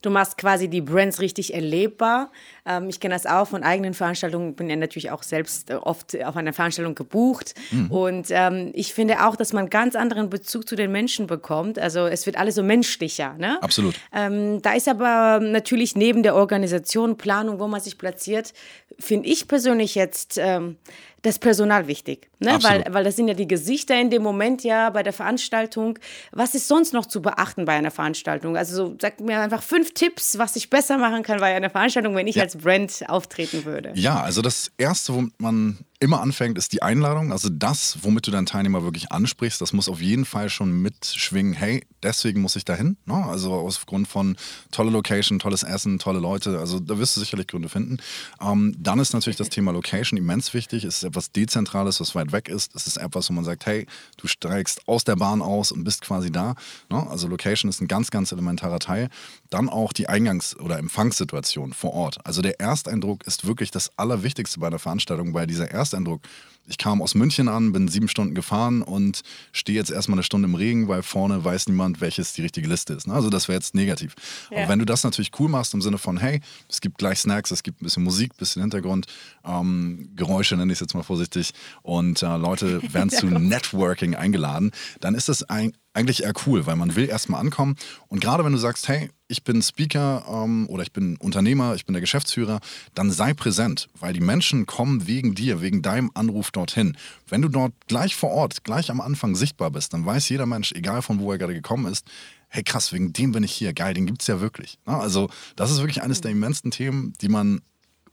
Du 0.06 0.12
machst 0.12 0.38
quasi 0.38 0.68
die 0.68 0.82
Brands 0.82 1.20
richtig 1.20 1.52
erlebbar. 1.52 2.30
Ähm, 2.64 2.88
ich 2.88 3.00
kenne 3.00 3.12
das 3.12 3.26
auch 3.26 3.48
von 3.48 3.64
eigenen 3.64 3.92
Veranstaltungen. 3.92 4.54
Bin 4.54 4.70
ja 4.70 4.76
natürlich 4.76 5.10
auch 5.10 5.24
selbst 5.24 5.68
äh, 5.68 5.74
oft 5.74 6.16
auf 6.22 6.36
einer 6.36 6.52
Veranstaltung 6.52 6.94
gebucht. 6.94 7.56
Mhm. 7.72 7.90
Und 7.90 8.26
ähm, 8.30 8.70
ich 8.72 8.94
finde 8.94 9.26
auch, 9.26 9.34
dass 9.34 9.52
man 9.52 9.68
ganz 9.68 9.96
anderen 9.96 10.30
Bezug 10.30 10.68
zu 10.68 10.76
den 10.76 10.92
Menschen 10.92 11.26
bekommt. 11.26 11.80
Also 11.80 12.06
es 12.06 12.24
wird 12.24 12.38
alles 12.38 12.54
so 12.54 12.62
menschlicher. 12.62 13.34
Ne? 13.36 13.60
Absolut. 13.60 13.96
Ähm, 14.14 14.62
da 14.62 14.74
ist 14.74 14.86
aber 14.86 15.40
natürlich 15.40 15.96
neben 15.96 16.22
der 16.22 16.36
Organisation, 16.36 17.16
Planung, 17.16 17.58
wo 17.58 17.66
man 17.66 17.80
sich 17.80 17.98
platziert, 17.98 18.52
finde 19.00 19.28
ich 19.28 19.48
persönlich 19.48 19.96
jetzt 19.96 20.38
ähm, 20.40 20.76
das 21.22 21.38
Personal 21.38 21.86
wichtig. 21.86 22.28
Ne? 22.38 22.58
Weil, 22.62 22.84
weil 22.90 23.04
das 23.04 23.16
sind 23.16 23.28
ja 23.28 23.34
die 23.34 23.48
Gesichter 23.48 24.00
in 24.00 24.10
dem 24.10 24.22
Moment 24.22 24.62
ja 24.62 24.90
bei 24.90 25.02
der 25.02 25.12
Veranstaltung. 25.12 25.98
Was 26.32 26.54
ist 26.54 26.68
sonst 26.68 26.92
noch 26.92 27.06
zu 27.06 27.20
beachten 27.20 27.64
bei 27.64 27.72
einer 27.72 27.90
Veranstaltung? 27.90 28.56
Also 28.56 28.76
so, 28.76 28.96
sag 29.00 29.20
mir 29.20 29.40
einfach 29.40 29.62
fünf 29.62 29.92
Tipps, 29.94 30.38
was 30.38 30.56
ich 30.56 30.70
besser 30.70 30.98
machen 30.98 31.22
kann 31.22 31.40
bei 31.40 31.54
einer 31.54 31.70
Veranstaltung, 31.70 32.14
wenn 32.14 32.26
ich 32.26 32.36
ja. 32.36 32.44
als 32.44 32.56
Brand 32.56 33.02
auftreten 33.08 33.64
würde. 33.64 33.92
Ja, 33.94 34.20
also 34.20 34.42
das 34.42 34.70
Erste, 34.78 35.14
womit 35.14 35.40
man 35.40 35.78
immer 36.00 36.20
anfängt, 36.20 36.58
ist 36.58 36.72
die 36.72 36.82
Einladung. 36.82 37.32
Also 37.32 37.48
das, 37.48 37.98
womit 38.02 38.26
du 38.26 38.30
deinen 38.30 38.46
Teilnehmer 38.46 38.82
wirklich 38.82 39.12
ansprichst, 39.12 39.60
das 39.60 39.72
muss 39.72 39.88
auf 39.88 40.00
jeden 40.00 40.24
Fall 40.24 40.50
schon 40.50 40.72
mitschwingen. 40.82 41.52
Hey, 41.54 41.86
deswegen 42.02 42.40
muss 42.40 42.56
ich 42.56 42.64
dahin. 42.64 42.96
Ne? 43.06 43.14
Also 43.14 43.52
aufgrund 43.52 44.08
von 44.08 44.36
tolle 44.70 44.90
Location, 44.90 45.38
tolles 45.38 45.62
Essen, 45.62 45.98
tolle 45.98 46.18
Leute. 46.18 46.58
Also 46.58 46.80
da 46.80 46.98
wirst 46.98 47.16
du 47.16 47.20
sicherlich 47.20 47.46
Gründe 47.46 47.68
finden. 47.68 47.98
Ähm, 48.40 48.74
dann 48.78 48.98
ist 48.98 49.12
natürlich 49.12 49.36
das 49.36 49.48
Thema 49.48 49.72
Location 49.72 50.16
immens 50.18 50.54
wichtig. 50.54 50.84
Es 50.84 50.98
ist 50.98 51.04
etwas 51.04 51.32
Dezentrales, 51.32 52.00
was 52.00 52.14
weit 52.14 52.32
weg 52.32 52.48
ist. 52.48 52.74
Es 52.74 52.86
ist 52.86 52.96
etwas, 52.98 53.28
wo 53.30 53.34
man 53.34 53.44
sagt, 53.44 53.66
hey, 53.66 53.86
du 54.16 54.26
steigst 54.26 54.86
aus 54.86 55.04
der 55.04 55.16
Bahn 55.16 55.42
aus 55.42 55.72
und 55.72 55.84
bist 55.84 56.02
quasi 56.02 56.30
da. 56.30 56.54
Ne? 56.90 57.06
Also 57.08 57.28
Location 57.28 57.68
ist 57.68 57.80
ein 57.80 57.88
ganz, 57.88 58.10
ganz 58.10 58.32
elementarer 58.32 58.78
Teil. 58.78 59.08
Dann 59.50 59.68
auch 59.68 59.92
die 59.92 60.08
Eingangs- 60.08 60.56
oder 60.56 60.78
Empfangssituation 60.78 61.72
vor 61.72 61.92
Ort. 61.94 62.18
Also 62.24 62.42
der 62.42 62.60
Ersteindruck 62.60 63.26
ist 63.26 63.46
wirklich 63.46 63.70
das 63.70 63.90
Allerwichtigste 63.96 64.60
bei 64.60 64.66
einer 64.66 64.78
Veranstaltung, 64.78 65.34
weil 65.34 65.46
dieser 65.46 65.70
Ersteindruck, 65.86 66.20
ich 66.68 66.78
kam 66.78 67.00
aus 67.00 67.14
München 67.14 67.48
an, 67.48 67.72
bin 67.72 67.88
sieben 67.88 68.08
Stunden 68.08 68.34
gefahren 68.34 68.82
und 68.82 69.22
stehe 69.52 69.78
jetzt 69.78 69.90
erstmal 69.90 70.16
eine 70.16 70.24
Stunde 70.24 70.48
im 70.48 70.54
Regen, 70.54 70.88
weil 70.88 71.02
vorne 71.02 71.44
weiß 71.44 71.68
niemand, 71.68 72.00
welches 72.00 72.32
die 72.32 72.42
richtige 72.42 72.68
Liste 72.68 72.94
ist. 72.94 73.06
Ne? 73.06 73.14
Also 73.14 73.30
das 73.30 73.48
wäre 73.48 73.56
jetzt 73.56 73.74
negativ. 73.74 74.14
Ja. 74.50 74.58
Aber 74.58 74.70
wenn 74.70 74.78
du 74.78 74.84
das 74.84 75.04
natürlich 75.04 75.30
cool 75.38 75.48
machst 75.48 75.74
im 75.74 75.82
Sinne 75.82 75.98
von, 75.98 76.18
hey, 76.18 76.40
es 76.68 76.80
gibt 76.80 76.98
gleich 76.98 77.20
Snacks, 77.20 77.50
es 77.50 77.62
gibt 77.62 77.80
ein 77.80 77.84
bisschen 77.84 78.02
Musik, 78.02 78.32
ein 78.32 78.38
bisschen 78.38 78.62
Hintergrund, 78.62 79.06
ähm, 79.44 80.10
Geräusche 80.16 80.56
nenne 80.56 80.72
ich 80.72 80.76
es 80.76 80.80
jetzt 80.80 80.94
mal 80.94 81.04
vorsichtig 81.04 81.52
und 81.82 82.22
äh, 82.22 82.36
Leute 82.36 82.80
werden 82.92 83.10
zu 83.10 83.26
Networking 83.26 84.16
eingeladen, 84.16 84.72
dann 85.00 85.14
ist 85.14 85.28
das 85.28 85.44
ein, 85.44 85.72
eigentlich 85.96 86.24
eher 86.24 86.32
cool, 86.46 86.66
weil 86.66 86.76
man 86.76 86.94
will 86.94 87.08
erstmal 87.08 87.40
ankommen. 87.40 87.76
Und 88.08 88.20
gerade 88.20 88.44
wenn 88.44 88.52
du 88.52 88.58
sagst, 88.58 88.88
hey, 88.88 89.10
ich 89.28 89.42
bin 89.42 89.62
Speaker 89.62 90.24
ähm, 90.30 90.68
oder 90.68 90.82
ich 90.82 90.92
bin 90.92 91.16
Unternehmer, 91.16 91.74
ich 91.74 91.84
bin 91.84 91.94
der 91.94 92.00
Geschäftsführer, 92.00 92.60
dann 92.94 93.10
sei 93.10 93.34
präsent, 93.34 93.88
weil 93.98 94.12
die 94.12 94.20
Menschen 94.20 94.66
kommen 94.66 95.06
wegen 95.06 95.34
dir, 95.34 95.60
wegen 95.60 95.82
deinem 95.82 96.10
Anruf 96.14 96.50
dorthin. 96.50 96.96
Wenn 97.28 97.42
du 97.42 97.48
dort 97.48 97.72
gleich 97.88 98.14
vor 98.14 98.30
Ort, 98.30 98.62
gleich 98.62 98.90
am 98.90 99.00
Anfang 99.00 99.34
sichtbar 99.34 99.70
bist, 99.70 99.94
dann 99.94 100.06
weiß 100.06 100.28
jeder 100.28 100.46
Mensch, 100.46 100.72
egal 100.72 101.02
von 101.02 101.18
wo 101.18 101.32
er 101.32 101.38
gerade 101.38 101.54
gekommen 101.54 101.90
ist, 101.90 102.06
hey 102.48 102.62
krass, 102.62 102.92
wegen 102.92 103.12
dem 103.12 103.32
bin 103.32 103.42
ich 103.42 103.52
hier, 103.52 103.72
geil, 103.72 103.94
den 103.94 104.06
gibt 104.06 104.20
es 104.20 104.28
ja 104.28 104.40
wirklich. 104.40 104.78
Also 104.84 105.28
das 105.56 105.70
ist 105.70 105.78
wirklich 105.78 106.02
eines 106.02 106.20
der 106.20 106.30
immensen 106.30 106.70
Themen, 106.70 107.12
die 107.20 107.28
man 107.28 107.62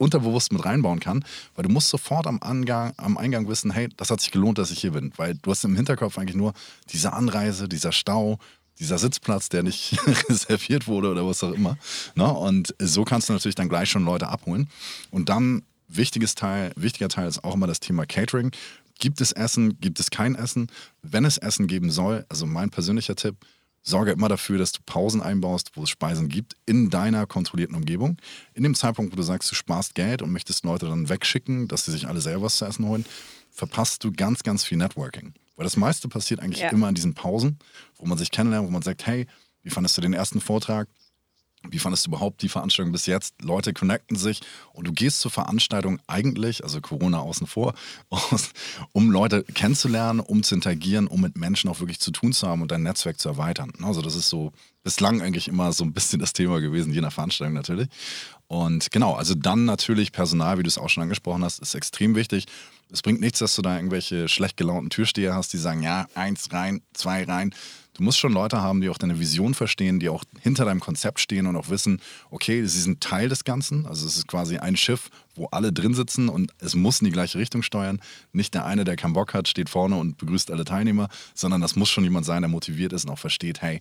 unterbewusst 0.04 0.52
mit 0.52 0.64
reinbauen 0.66 1.00
kann, 1.00 1.26
weil 1.56 1.64
du 1.64 1.70
musst 1.70 1.90
sofort 1.90 2.28
am, 2.28 2.42
Angang, 2.42 2.94
am 2.98 3.18
Eingang 3.18 3.48
wissen, 3.48 3.72
hey, 3.72 3.90
das 3.98 4.12
hat 4.12 4.22
sich 4.22 4.32
gelohnt, 4.32 4.58
dass 4.58 4.72
ich 4.72 4.80
hier 4.80 4.92
bin, 4.92 5.12
weil 5.18 5.36
du 5.36 5.52
hast 5.52 5.64
im 5.64 5.76
Hinterkopf 5.76 6.18
eigentlich 6.18 6.36
nur 6.36 6.54
diese 6.90 7.14
Anreise, 7.14 7.68
dieser 7.68 7.92
Stau, 7.92 8.40
dieser 8.80 8.98
Sitzplatz, 8.98 9.50
der 9.50 9.64
nicht 9.64 9.98
reserviert 10.30 10.88
wurde 10.88 11.10
oder 11.10 11.26
was 11.26 11.44
auch 11.44 11.54
immer. 11.54 11.78
Ne? 12.16 12.32
Und 12.32 12.76
so 12.80 13.04
kannst 13.04 13.30
du 13.30 13.34
natürlich 13.34 13.56
dann 13.56 13.70
gleich 13.70 13.90
schon 13.90 14.06
Leute 14.06 14.28
abholen. 14.28 14.70
Und 15.12 15.30
dann 15.30 15.64
wichtiges 15.88 16.36
Teil, 16.36 16.72
wichtiger 16.76 17.10
Teil 17.10 17.28
ist 17.28 17.44
auch 17.44 17.54
immer 17.56 17.68
das 17.68 17.80
Thema 17.80 18.06
Catering. 18.06 18.52
Gibt 19.00 19.22
es 19.22 19.32
Essen, 19.32 19.80
gibt 19.80 20.00
es 20.00 20.12
kein 20.12 20.36
Essen? 20.36 20.68
Wenn 21.02 21.26
es 21.26 21.38
Essen 21.38 21.68
geben 21.68 21.92
soll, 21.92 22.26
also 22.30 22.46
mein 22.46 22.70
persönlicher 22.70 23.16
Tipp, 23.16 23.36
sorge 23.84 24.12
immer 24.12 24.30
dafür, 24.30 24.58
dass 24.58 24.72
du 24.72 24.80
Pausen 24.86 25.22
einbaust, 25.22 25.72
wo 25.76 25.84
es 25.84 25.90
Speisen 25.90 26.30
gibt, 26.30 26.56
in 26.66 26.90
deiner 26.90 27.28
kontrollierten 27.28 27.76
Umgebung. 27.76 28.18
In 28.54 28.64
dem 28.64 28.76
Zeitpunkt, 28.76 29.12
wo 29.12 29.18
du 29.18 29.24
sagst, 29.24 29.52
du 29.52 29.56
sparst 29.56 29.94
Geld 29.94 30.22
und 30.22 30.32
möchtest 30.32 30.66
Leute 30.66 30.88
dann 30.88 31.10
wegschicken, 31.10 31.68
dass 31.68 31.86
sie 31.86 31.92
sich 31.92 32.08
alle 32.08 32.22
selber 32.22 32.44
was 32.44 32.58
zu 32.58 32.66
essen 32.66 32.86
holen, 32.88 33.06
verpasst 33.52 34.04
du 34.04 34.12
ganz, 34.12 34.44
ganz 34.44 34.64
viel 34.64 34.78
Networking. 34.78 35.34
Weil 35.56 35.66
das 35.66 35.78
meiste 35.78 36.08
passiert 36.08 36.40
eigentlich 36.40 36.62
ja. 36.62 36.70
immer 36.70 36.90
in 36.90 36.96
diesen 36.96 37.14
Pausen, 37.14 37.60
wo 37.98 38.06
man 38.06 38.18
sich 38.18 38.32
kennenlernt, 38.32 38.68
wo 38.68 38.72
man 38.72 38.82
sagt, 38.82 39.06
hey, 39.06 39.28
wie 39.62 39.70
fandest 39.70 39.98
du 39.98 40.02
den 40.02 40.14
ersten 40.14 40.42
Vortrag? 40.42 40.88
Wie 41.70 41.80
fandest 41.80 42.06
du 42.06 42.10
überhaupt 42.10 42.42
die 42.42 42.50
Veranstaltung 42.50 42.92
bis 42.92 43.06
jetzt? 43.06 43.42
Leute 43.42 43.74
connecten 43.74 44.18
sich 44.18 44.42
und 44.74 44.86
du 44.88 44.92
gehst 44.92 45.22
zur 45.22 45.32
Veranstaltung 45.32 46.00
eigentlich, 46.08 46.64
also 46.64 46.82
Corona 46.82 47.20
außen 47.20 47.48
vor, 47.48 47.74
um 48.92 49.12
Leute 49.12 49.44
kennenzulernen, 49.44 50.20
um 50.20 50.44
zu 50.44 50.56
interagieren, 50.56 51.08
um 51.08 51.22
mit 51.22 51.38
Menschen 51.38 51.70
auch 51.70 51.80
wirklich 51.80 52.00
zu 52.00 52.12
tun 52.12 52.34
zu 52.34 52.48
haben 52.48 52.62
und 52.62 52.72
dein 52.72 52.84
Netzwerk 52.84 53.20
zu 53.20 53.30
erweitern. 53.30 53.72
Also 53.82 54.02
das 54.02 54.16
ist 54.16 54.30
so 54.30 54.52
bislang 54.84 55.22
eigentlich 55.22 55.48
immer 55.48 55.72
so 55.72 55.86
ein 55.86 55.94
bisschen 55.94 56.20
das 56.20 56.34
Thema 56.34 56.60
gewesen, 56.60 56.94
je 56.94 57.02
nach 57.02 57.14
Veranstaltung 57.14 57.54
natürlich. 57.54 57.88
Und 58.48 58.92
genau, 58.92 59.14
also 59.14 59.34
dann 59.34 59.66
natürlich 59.66 60.12
Personal, 60.12 60.60
wie 60.60 60.64
du 60.64 60.68
es 60.68 60.78
auch 60.78 60.90
schon 60.90 61.04
angesprochen 61.04 61.44
hast, 61.44 61.60
ist 61.60 61.76
extrem 61.76 62.16
wichtig. 62.16 62.46
Es 62.92 63.02
bringt 63.02 63.22
nichts, 63.22 63.40
dass 63.40 63.56
du 63.56 63.62
da 63.62 63.76
irgendwelche 63.76 64.28
schlecht 64.28 64.58
gelaunten 64.58 64.90
Türsteher 64.90 65.34
hast, 65.34 65.54
die 65.54 65.58
sagen, 65.58 65.82
ja, 65.82 66.08
eins 66.14 66.52
rein, 66.52 66.82
zwei 66.94 67.24
rein 67.24 67.56
Du 67.96 68.02
musst 68.02 68.18
schon 68.18 68.34
Leute 68.34 68.62
haben, 68.62 68.82
die 68.82 68.90
auch 68.90 68.98
deine 68.98 69.20
Vision 69.20 69.54
verstehen, 69.54 70.00
die 70.00 70.10
auch 70.10 70.24
hinter 70.42 70.66
deinem 70.66 70.80
Konzept 70.80 71.20
stehen 71.20 71.46
und 71.46 71.56
auch 71.56 71.70
wissen, 71.70 72.02
okay, 72.32 72.66
sie 72.66 72.82
sind 72.82 73.02
Teil 73.02 73.30
des 73.30 73.44
Ganzen. 73.44 73.86
Also 73.86 74.08
es 74.08 74.18
ist 74.18 74.28
quasi 74.28 74.58
ein 74.58 74.76
Schiff, 74.76 75.10
wo 75.36 75.46
alle 75.48 75.72
drin 75.72 75.94
sitzen 75.94 76.28
und 76.28 76.52
es 76.60 76.74
muss 76.74 77.02
in 77.02 77.06
die 77.06 77.12
gleiche 77.12 77.38
Richtung 77.38 77.62
steuern. 77.62 78.02
Nicht 78.32 78.56
der 78.56 78.66
eine, 78.66 78.84
der 78.84 78.96
keinen 78.96 79.14
Bock 79.14 79.36
hat, 79.36 79.48
steht 79.48 79.70
vorne 79.70 79.96
und 79.96 80.18
begrüßt 80.18 80.50
alle 80.50 80.66
Teilnehmer, 80.66 81.08
sondern 81.36 81.62
das 81.62 81.76
muss 81.76 81.90
schon 81.90 82.04
jemand 82.04 82.26
sein, 82.26 82.42
der 82.42 82.50
motiviert 82.50 82.94
ist 82.94 83.06
und 83.06 83.12
auch 83.12 83.20
versteht, 83.20 83.62
hey, 83.62 83.80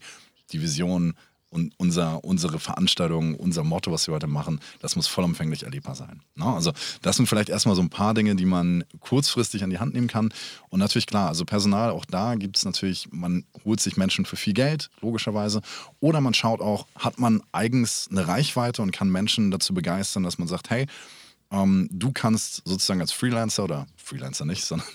die 0.53 0.61
Vision 0.61 1.15
und 1.53 1.75
unser, 1.77 2.25
unsere 2.25 2.59
Veranstaltung, 2.59 3.35
unser 3.35 3.63
Motto, 3.63 3.93
was 3.93 4.07
wir 4.07 4.15
heute 4.15 4.27
machen, 4.27 4.59
das 4.81 4.97
muss 4.97 5.07
vollumfänglich 5.07 5.65
erlebbar 5.65 5.95
sein. 5.95 6.23
Ne? 6.35 6.47
Also 6.47 6.73
das 7.03 7.17
sind 7.17 7.27
vielleicht 7.27 7.51
erstmal 7.51 7.77
so 7.77 7.83
ein 7.83 7.91
paar 7.91 8.15
Dinge, 8.15 8.35
die 8.35 8.47
man 8.47 8.85
kurzfristig 9.01 9.63
an 9.63 9.69
die 9.69 9.79
Hand 9.79 9.93
nehmen 9.93 10.09
kann. 10.09 10.33
Und 10.71 10.81
natürlich 10.81 11.07
klar, 11.07 11.29
also 11.29 11.45
Personal, 11.45 11.91
auch 11.91 12.07
da 12.07 12.37
gibt 12.37 12.57
es 12.57 12.65
natürlich, 12.65 13.09
man 13.13 13.45
holt 13.67 13.81
sich 13.81 13.99
Menschen 13.99 14.25
für 14.25 14.37
viel 14.37 14.55
Geld, 14.55 14.89
logischerweise. 15.03 15.61
Oder 16.01 16.23
man 16.23 16.33
schaut 16.33 16.63
auch, 16.63 16.87
hat 16.97 17.19
man 17.19 17.43
eigens 17.53 18.09
eine 18.11 18.27
Reichweite 18.27 18.81
und 18.81 18.91
kann 18.91 19.11
Menschen 19.11 19.51
dazu 19.51 19.75
begeistern, 19.75 20.23
dass 20.23 20.39
man 20.39 20.49
sagt, 20.49 20.71
hey, 20.71 20.87
ähm, 21.51 21.89
du 21.93 22.13
kannst 22.13 22.63
sozusagen 22.65 23.03
als 23.03 23.13
Freelancer 23.13 23.65
oder 23.65 23.87
Freelancer 24.13 24.45
nicht, 24.45 24.65
sondern 24.67 24.87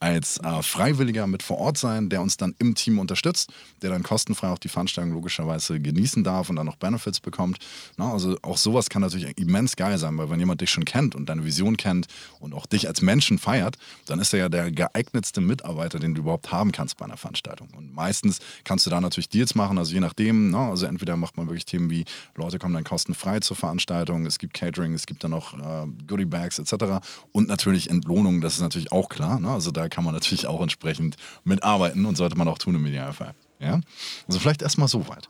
als 0.00 0.38
äh, 0.38 0.62
Freiwilliger 0.62 1.26
mit 1.26 1.42
vor 1.42 1.58
Ort 1.58 1.78
sein, 1.78 2.08
der 2.08 2.22
uns 2.22 2.36
dann 2.36 2.54
im 2.58 2.74
Team 2.74 2.98
unterstützt, 2.98 3.52
der 3.82 3.90
dann 3.90 4.02
kostenfrei 4.02 4.48
auch 4.48 4.58
die 4.58 4.68
Veranstaltung 4.68 5.12
logischerweise 5.12 5.80
genießen 5.80 6.22
darf 6.22 6.48
und 6.48 6.56
dann 6.56 6.66
noch 6.66 6.76
Benefits 6.76 7.20
bekommt. 7.20 7.58
Na, 7.96 8.12
also 8.12 8.36
auch 8.42 8.56
sowas 8.56 8.88
kann 8.88 9.02
natürlich 9.02 9.36
immens 9.38 9.76
geil 9.76 9.98
sein, 9.98 10.16
weil 10.18 10.30
wenn 10.30 10.38
jemand 10.38 10.60
dich 10.60 10.70
schon 10.70 10.84
kennt 10.84 11.14
und 11.14 11.28
deine 11.28 11.44
Vision 11.44 11.76
kennt 11.76 12.06
und 12.38 12.54
auch 12.54 12.66
dich 12.66 12.86
als 12.86 13.02
Menschen 13.02 13.38
feiert, 13.38 13.76
dann 14.06 14.20
ist 14.20 14.32
er 14.32 14.38
ja 14.38 14.48
der 14.48 14.70
geeignetste 14.70 15.40
Mitarbeiter, 15.40 15.98
den 15.98 16.14
du 16.14 16.20
überhaupt 16.22 16.52
haben 16.52 16.72
kannst 16.72 16.96
bei 16.96 17.04
einer 17.04 17.16
Veranstaltung. 17.16 17.68
Und 17.76 17.92
meistens 17.92 18.38
kannst 18.64 18.86
du 18.86 18.90
da 18.90 19.00
natürlich 19.00 19.28
Deals 19.28 19.54
machen, 19.54 19.78
also 19.78 19.92
je 19.92 20.00
nachdem, 20.00 20.50
na, 20.50 20.70
also 20.70 20.86
entweder 20.86 21.16
macht 21.16 21.36
man 21.36 21.48
wirklich 21.48 21.64
Themen 21.64 21.90
wie 21.90 22.04
Leute 22.36 22.58
kommen 22.58 22.74
dann 22.74 22.84
kostenfrei 22.84 23.40
zur 23.40 23.56
Veranstaltung, 23.56 24.26
es 24.26 24.38
gibt 24.38 24.54
Catering, 24.54 24.94
es 24.94 25.06
gibt 25.06 25.24
dann 25.24 25.32
noch 25.32 25.58
äh, 25.58 25.86
Goodie 26.06 26.24
Bags 26.24 26.58
etc. 26.58 27.04
Und 27.32 27.48
natürlich 27.48 27.90
Entlohnung, 27.90 28.40
das 28.52 28.58
ist 28.58 28.62
natürlich 28.62 28.92
auch 28.92 29.08
klar. 29.08 29.40
Ne? 29.40 29.50
Also 29.50 29.70
da 29.70 29.88
kann 29.88 30.04
man 30.04 30.12
natürlich 30.12 30.46
auch 30.46 30.60
entsprechend 30.60 31.16
mitarbeiten 31.42 32.04
und 32.04 32.16
sollte 32.16 32.36
man 32.36 32.48
auch 32.48 32.58
tun 32.58 32.74
im 32.74 32.84
Idealfall. 32.84 33.34
Ja? 33.58 33.80
Also 34.28 34.40
vielleicht 34.40 34.60
erstmal 34.60 34.88
so 34.88 35.08
weit. 35.08 35.26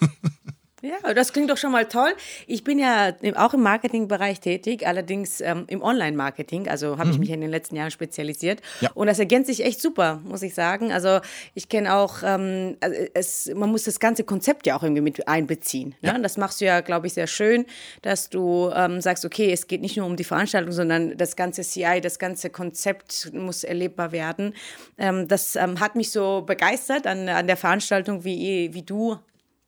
Ja, 0.82 1.12
das 1.12 1.32
klingt 1.32 1.50
doch 1.50 1.56
schon 1.56 1.72
mal 1.72 1.86
toll. 1.86 2.14
Ich 2.46 2.62
bin 2.62 2.78
ja 2.78 3.12
auch 3.36 3.52
im 3.54 3.62
Marketingbereich 3.62 4.40
tätig, 4.40 4.86
allerdings 4.86 5.40
ähm, 5.40 5.64
im 5.66 5.82
Online-Marketing. 5.82 6.68
Also 6.68 6.98
habe 6.98 7.06
mhm. 7.06 7.12
ich 7.12 7.18
mich 7.18 7.30
in 7.30 7.40
den 7.40 7.50
letzten 7.50 7.76
Jahren 7.76 7.90
spezialisiert. 7.90 8.60
Ja. 8.80 8.90
Und 8.94 9.08
das 9.08 9.18
ergänzt 9.18 9.48
sich 9.48 9.64
echt 9.64 9.80
super, 9.80 10.20
muss 10.24 10.42
ich 10.42 10.54
sagen. 10.54 10.92
Also 10.92 11.20
ich 11.54 11.68
kenne 11.68 11.94
auch, 11.94 12.22
ähm, 12.22 12.76
also 12.80 12.96
es, 13.14 13.50
man 13.54 13.70
muss 13.70 13.84
das 13.84 13.98
ganze 13.98 14.22
Konzept 14.22 14.66
ja 14.66 14.76
auch 14.76 14.82
irgendwie 14.82 15.02
mit 15.02 15.26
einbeziehen. 15.26 15.96
Ne? 16.00 16.12
Ja. 16.12 16.18
Das 16.18 16.36
machst 16.36 16.60
du 16.60 16.66
ja, 16.66 16.80
glaube 16.80 17.08
ich, 17.08 17.14
sehr 17.14 17.26
schön, 17.26 17.66
dass 18.02 18.30
du 18.30 18.70
ähm, 18.74 19.00
sagst, 19.00 19.24
okay, 19.24 19.52
es 19.52 19.66
geht 19.66 19.80
nicht 19.80 19.96
nur 19.96 20.06
um 20.06 20.16
die 20.16 20.24
Veranstaltung, 20.24 20.72
sondern 20.72 21.16
das 21.16 21.34
ganze 21.34 21.62
CI, 21.62 22.00
das 22.00 22.18
ganze 22.18 22.50
Konzept 22.50 23.32
muss 23.32 23.64
erlebbar 23.64 24.12
werden. 24.12 24.54
Ähm, 24.96 25.26
das 25.26 25.56
ähm, 25.56 25.80
hat 25.80 25.96
mich 25.96 26.12
so 26.12 26.42
begeistert 26.42 27.06
an, 27.06 27.28
an 27.28 27.48
der 27.48 27.56
Veranstaltung, 27.56 28.24
wie, 28.24 28.72
wie 28.72 28.82
du 28.82 29.18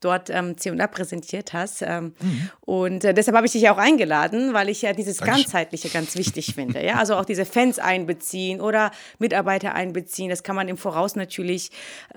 dort 0.00 0.30
ähm, 0.30 0.57
C&A 0.57 0.87
präsentiert 0.87 1.52
hast. 1.52 1.83
Ähm, 1.83 2.14
mhm. 2.21 2.50
Und 2.61 3.04
äh, 3.04 3.14
deshalb 3.14 3.37
habe 3.37 3.47
ich 3.47 3.52
dich 3.52 3.69
auch 3.69 3.78
eingeladen, 3.78 4.52
weil 4.52 4.69
ich 4.69 4.83
ja 4.83 4.92
dieses 4.92 5.19
Dankeschön. 5.19 5.42
Ganzheitliche 5.45 5.88
ganz 5.88 6.16
wichtig 6.16 6.54
finde. 6.54 6.85
Ja? 6.85 6.99
Also 6.99 7.16
auch 7.16 7.25
diese 7.25 7.45
Fans 7.45 7.78
einbeziehen 7.78 8.61
oder 8.61 8.90
Mitarbeiter 9.19 9.75
einbeziehen. 9.75 10.30
Das 10.30 10.42
kann 10.42 10.57
man 10.57 10.69
im 10.69 10.76
Voraus 10.76 11.16
natürlich 11.16 11.71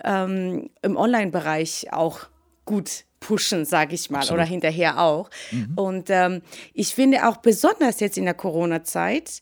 ähm, 0.04 0.70
im 0.82 0.98
Online-Bereich 0.98 1.92
auch 1.92 2.22
gut 2.66 3.06
pushen, 3.20 3.66
sage 3.66 3.96
ich 3.96 4.10
mal, 4.10 4.20
Absolut. 4.20 4.40
oder 4.40 4.48
hinterher 4.48 5.00
auch. 5.00 5.30
Mhm. 5.52 5.74
Und 5.76 6.10
ähm, 6.10 6.42
ich 6.74 6.94
finde 6.94 7.28
auch 7.28 7.38
besonders 7.38 8.00
jetzt 8.00 8.18
in 8.18 8.26
der 8.26 8.34
Corona-Zeit 8.34 9.42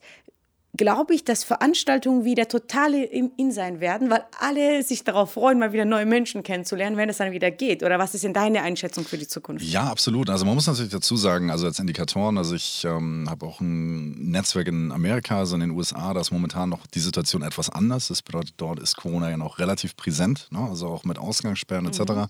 glaube 0.78 1.14
ich, 1.14 1.26
dass 1.26 1.44
Veranstaltungen 1.44 2.24
wieder 2.24 2.48
total 2.48 2.94
im 2.94 3.32
In 3.36 3.52
sein 3.52 3.80
werden, 3.82 4.10
weil 4.10 4.24
alle 4.40 4.84
sich 4.84 5.04
darauf 5.04 5.34
freuen, 5.34 5.60
mal 5.60 5.74
wieder 5.74 5.86
neue 5.86 6.06
Menschen 6.06 6.44
kennenzulernen, 6.44 6.96
wenn 6.98 7.10
es 7.10 7.18
dann 7.18 7.32
wieder 7.32 7.52
geht. 7.52 7.84
Oder 7.84 8.00
was 8.00 8.14
ist 8.14 8.24
denn 8.24 8.34
deine 8.34 8.62
Einschätzung 8.62 9.04
für 9.04 9.18
die 9.18 9.28
Zukunft? 9.28 9.66
Ja, 9.66 9.84
absolut. 9.84 10.30
Also 10.30 10.46
man 10.46 10.56
muss 10.56 10.68
natürlich 10.68 10.92
dazu 10.92 11.18
sagen, 11.18 11.52
also 11.52 11.66
als 11.66 11.80
Indikatoren, 11.80 12.38
also 12.38 12.56
ich 12.56 12.86
ähm, 12.86 13.28
habe 13.30 13.46
auch 13.46 13.60
ein 13.60 14.32
Netzwerk 14.32 14.68
in 14.68 14.92
Amerika, 14.92 15.40
also 15.40 15.56
in 15.56 15.62
den 15.62 15.72
USA, 15.72 16.14
da 16.14 16.22
ist 16.22 16.32
momentan 16.32 16.70
noch 16.70 16.88
die 16.88 17.00
Situation 17.00 17.42
etwas 17.42 17.70
anders. 17.70 18.08
Das 18.08 18.22
bedeutet, 18.22 18.54
dort 18.58 18.80
ist 18.80 18.96
Corona 18.96 19.30
ja 19.30 19.38
noch 19.38 19.60
relativ 19.60 19.98
präsent, 19.98 20.48
ne? 20.52 20.60
also 20.60 20.88
auch 20.88 21.04
mit 21.04 21.20
Ausgangssperren 21.20 21.86
etc. 21.86 22.00
Mhm. 22.00 22.28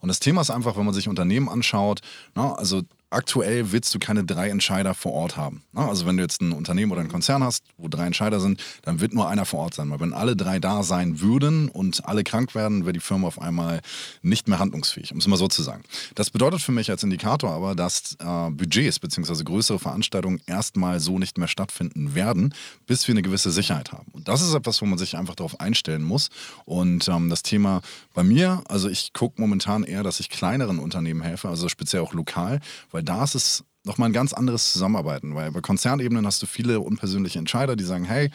Und 0.00 0.08
das 0.08 0.20
Thema 0.20 0.42
ist 0.42 0.50
einfach, 0.50 0.76
wenn 0.76 0.84
man 0.84 0.94
sich 0.94 1.08
Unternehmen 1.08 1.48
anschaut, 1.48 2.00
ne? 2.36 2.56
also 2.56 2.82
aktuell 3.10 3.72
willst 3.72 3.94
du 3.94 3.98
keine 3.98 4.24
drei 4.24 4.48
Entscheider 4.48 4.94
vor 4.94 5.12
Ort 5.12 5.36
haben. 5.36 5.62
Also 5.74 6.06
wenn 6.06 6.16
du 6.16 6.22
jetzt 6.22 6.40
ein 6.40 6.52
Unternehmen 6.52 6.92
oder 6.92 7.00
einen 7.00 7.10
Konzern 7.10 7.42
hast, 7.42 7.64
wo 7.76 7.88
drei 7.88 8.06
Entscheider 8.06 8.40
sind, 8.40 8.62
dann 8.82 9.00
wird 9.00 9.12
nur 9.12 9.28
einer 9.28 9.44
vor 9.44 9.60
Ort 9.60 9.74
sein. 9.74 9.90
Weil 9.90 10.00
wenn 10.00 10.12
alle 10.12 10.36
drei 10.36 10.58
da 10.58 10.82
sein 10.82 11.20
würden 11.20 11.68
und 11.68 12.06
alle 12.06 12.24
krank 12.24 12.54
werden, 12.54 12.84
wäre 12.84 12.92
die 12.92 13.00
Firma 13.00 13.26
auf 13.26 13.40
einmal 13.40 13.80
nicht 14.22 14.48
mehr 14.48 14.58
handlungsfähig, 14.58 15.12
um 15.12 15.18
es 15.18 15.26
mal 15.26 15.36
so 15.36 15.48
zu 15.48 15.62
sagen. 15.62 15.82
Das 16.14 16.30
bedeutet 16.30 16.62
für 16.62 16.72
mich 16.72 16.90
als 16.90 17.02
Indikator 17.02 17.50
aber, 17.50 17.74
dass 17.74 18.16
äh, 18.20 18.50
Budgets 18.50 18.98
bzw. 18.98 19.42
größere 19.42 19.78
Veranstaltungen 19.78 20.40
erstmal 20.46 21.00
so 21.00 21.18
nicht 21.18 21.36
mehr 21.36 21.48
stattfinden 21.48 22.14
werden, 22.14 22.54
bis 22.86 23.06
wir 23.08 23.12
eine 23.12 23.22
gewisse 23.22 23.50
Sicherheit 23.50 23.92
haben. 23.92 24.10
Und 24.12 24.28
das 24.28 24.40
ist 24.40 24.54
etwas, 24.54 24.80
wo 24.82 24.86
man 24.86 24.98
sich 24.98 25.16
einfach 25.16 25.34
darauf 25.34 25.58
einstellen 25.60 26.02
muss. 26.02 26.30
Und 26.64 27.08
ähm, 27.08 27.28
das 27.28 27.42
Thema 27.42 27.80
bei 28.14 28.22
mir, 28.22 28.62
also 28.68 28.88
ich 28.88 29.12
gucke 29.12 29.40
momentan 29.40 29.82
eher, 29.82 30.02
dass 30.02 30.20
ich 30.20 30.30
kleineren 30.30 30.78
Unternehmen 30.78 31.22
helfe, 31.22 31.48
also 31.48 31.68
speziell 31.68 32.02
auch 32.02 32.14
lokal, 32.14 32.60
weil 32.90 32.99
weil 33.00 33.04
da 33.04 33.24
ist 33.24 33.34
es 33.34 33.64
nochmal 33.84 34.10
ein 34.10 34.12
ganz 34.12 34.34
anderes 34.34 34.74
Zusammenarbeiten, 34.74 35.34
weil 35.34 35.50
bei 35.52 35.62
Konzernebenen 35.62 36.26
hast 36.26 36.42
du 36.42 36.46
viele 36.46 36.80
unpersönliche 36.80 37.38
Entscheider, 37.38 37.74
die 37.74 37.84
sagen, 37.84 38.04
hey, 38.04 38.30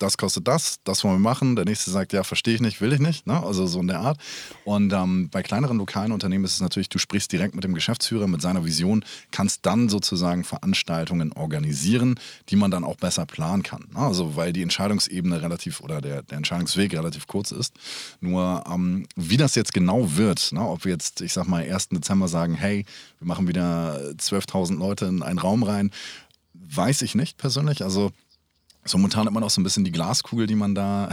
das 0.00 0.16
kostet 0.16 0.48
das, 0.48 0.78
das 0.84 1.04
wollen 1.04 1.16
wir 1.16 1.20
machen. 1.20 1.56
Der 1.56 1.66
nächste 1.66 1.90
sagt, 1.90 2.12
ja, 2.12 2.24
verstehe 2.24 2.54
ich 2.54 2.60
nicht, 2.60 2.80
will 2.80 2.92
ich 2.92 3.00
nicht. 3.00 3.26
Ne? 3.26 3.40
Also 3.42 3.66
so 3.66 3.80
in 3.80 3.86
der 3.86 4.00
Art. 4.00 4.18
Und 4.64 4.92
ähm, 4.92 5.28
bei 5.30 5.42
kleineren 5.42 5.76
lokalen 5.76 6.10
Unternehmen 6.10 6.44
ist 6.44 6.54
es 6.54 6.60
natürlich, 6.60 6.88
du 6.88 6.98
sprichst 6.98 7.30
direkt 7.30 7.54
mit 7.54 7.64
dem 7.64 7.74
Geschäftsführer, 7.74 8.26
mit 8.26 8.40
seiner 8.40 8.64
Vision, 8.64 9.04
kannst 9.30 9.66
dann 9.66 9.90
sozusagen 9.90 10.44
Veranstaltungen 10.44 11.32
organisieren, 11.32 12.18
die 12.48 12.56
man 12.56 12.70
dann 12.70 12.82
auch 12.82 12.96
besser 12.96 13.26
planen 13.26 13.62
kann. 13.62 13.88
Ne? 13.92 14.00
Also 14.00 14.36
weil 14.36 14.54
die 14.54 14.62
Entscheidungsebene 14.62 15.42
relativ 15.42 15.80
oder 15.80 16.00
der, 16.00 16.22
der 16.22 16.38
Entscheidungsweg 16.38 16.94
relativ 16.94 17.26
kurz 17.26 17.52
ist. 17.52 17.74
Nur 18.20 18.64
ähm, 18.72 19.06
wie 19.16 19.36
das 19.36 19.54
jetzt 19.54 19.74
genau 19.74 20.16
wird, 20.16 20.52
ne? 20.52 20.66
ob 20.66 20.86
wir 20.86 20.92
jetzt, 20.92 21.20
ich 21.20 21.34
sag 21.34 21.46
mal, 21.46 21.62
1. 21.62 21.90
Dezember 21.90 22.26
sagen, 22.26 22.54
hey, 22.54 22.86
wir 23.18 23.26
machen 23.26 23.46
wieder 23.46 24.00
12.000 24.16 24.78
Leute 24.78 25.04
in 25.04 25.22
einen 25.22 25.38
Raum 25.38 25.62
rein, 25.62 25.90
weiß 26.54 27.02
ich 27.02 27.14
nicht 27.14 27.36
persönlich. 27.36 27.82
Also 27.82 28.12
so 28.84 28.98
momentan 28.98 29.26
hat 29.26 29.32
man 29.32 29.42
auch 29.42 29.50
so 29.50 29.60
ein 29.60 29.64
bisschen 29.64 29.84
die 29.84 29.92
Glaskugel, 29.92 30.46
die 30.46 30.54
man 30.54 30.74
da 30.74 31.10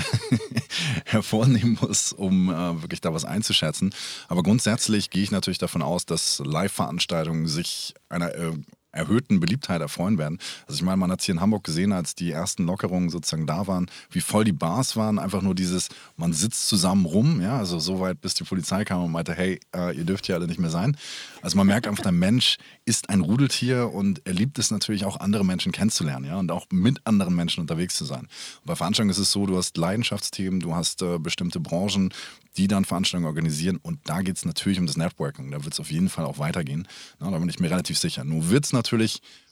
hervornehmen 1.05 1.77
muss, 1.81 2.13
um 2.13 2.49
äh, 2.49 2.81
wirklich 2.81 3.01
da 3.01 3.13
was 3.13 3.25
einzuschätzen. 3.25 3.93
Aber 4.27 4.43
grundsätzlich 4.43 5.09
gehe 5.09 5.23
ich 5.23 5.31
natürlich 5.31 5.57
davon 5.57 5.81
aus, 5.81 6.05
dass 6.05 6.41
Live-Veranstaltungen 6.43 7.47
sich 7.47 7.93
einer 8.09 8.33
äh, 8.33 8.53
erhöhten 8.97 9.39
Beliebtheit 9.39 9.81
erfreuen 9.81 10.17
werden. 10.17 10.39
Also 10.67 10.79
ich 10.79 10.83
meine, 10.83 10.97
man 10.97 11.11
hat 11.11 11.19
es 11.19 11.25
hier 11.25 11.35
in 11.35 11.41
Hamburg 11.41 11.63
gesehen, 11.63 11.93
als 11.93 12.15
die 12.15 12.31
ersten 12.31 12.65
Lockerungen 12.65 13.09
sozusagen 13.09 13.45
da 13.45 13.67
waren, 13.67 13.87
wie 14.09 14.21
voll 14.21 14.43
die 14.43 14.51
Bars 14.51 14.95
waren. 14.95 15.19
Einfach 15.19 15.41
nur 15.41 15.55
dieses, 15.55 15.89
man 16.17 16.33
sitzt 16.33 16.67
zusammen 16.67 17.05
rum, 17.05 17.41
ja, 17.41 17.57
also 17.57 17.79
so 17.79 17.99
weit, 17.99 18.19
bis 18.21 18.33
die 18.33 18.43
Polizei 18.43 18.83
kam 18.83 19.03
und 19.03 19.11
meinte, 19.11 19.33
hey, 19.33 19.59
äh, 19.75 19.95
ihr 19.95 20.03
dürft 20.03 20.25
hier 20.25 20.35
alle 20.35 20.47
nicht 20.47 20.59
mehr 20.59 20.69
sein. 20.69 20.97
Also 21.41 21.57
man 21.57 21.67
merkt 21.67 21.87
einfach, 21.87 22.03
der 22.03 22.11
Mensch 22.11 22.57
ist 22.85 23.09
ein 23.09 23.21
Rudeltier 23.21 23.93
und 23.93 24.21
er 24.25 24.33
liebt 24.33 24.59
es 24.59 24.71
natürlich 24.71 25.05
auch, 25.05 25.19
andere 25.19 25.45
Menschen 25.45 25.71
kennenzulernen, 25.71 26.25
ja, 26.25 26.37
und 26.37 26.51
auch 26.51 26.67
mit 26.71 27.01
anderen 27.05 27.35
Menschen 27.35 27.61
unterwegs 27.61 27.95
zu 27.95 28.05
sein. 28.05 28.21
Und 28.21 28.65
bei 28.65 28.75
Veranstaltungen 28.75 29.11
ist 29.11 29.17
es 29.17 29.31
so, 29.31 29.45
du 29.45 29.57
hast 29.57 29.77
Leidenschaftsthemen, 29.77 30.59
du 30.59 30.75
hast 30.75 31.01
äh, 31.01 31.19
bestimmte 31.19 31.59
Branchen, 31.59 32.13
die 32.57 32.67
dann 32.67 32.85
Veranstaltungen 32.85 33.27
organisieren. 33.27 33.77
Und 33.81 33.99
da 34.05 34.21
geht 34.21 34.37
es 34.37 34.45
natürlich 34.45 34.79
um 34.79 34.87
das 34.87 34.97
Networking. 34.97 35.51
Da 35.51 35.63
wird 35.63 35.73
es 35.73 35.79
auf 35.79 35.91
jeden 35.91 36.09
Fall 36.09 36.25
auch 36.25 36.39
weitergehen. 36.39 36.87
Na, 37.19 37.29
da 37.29 37.37
bin 37.37 37.49
ich 37.49 37.59
mir 37.59 37.69
relativ 37.69 37.97
sicher. 37.97 38.23
Nur 38.23 38.49
wird 38.49 38.65
es 38.65 38.73
natürlich 38.73 38.86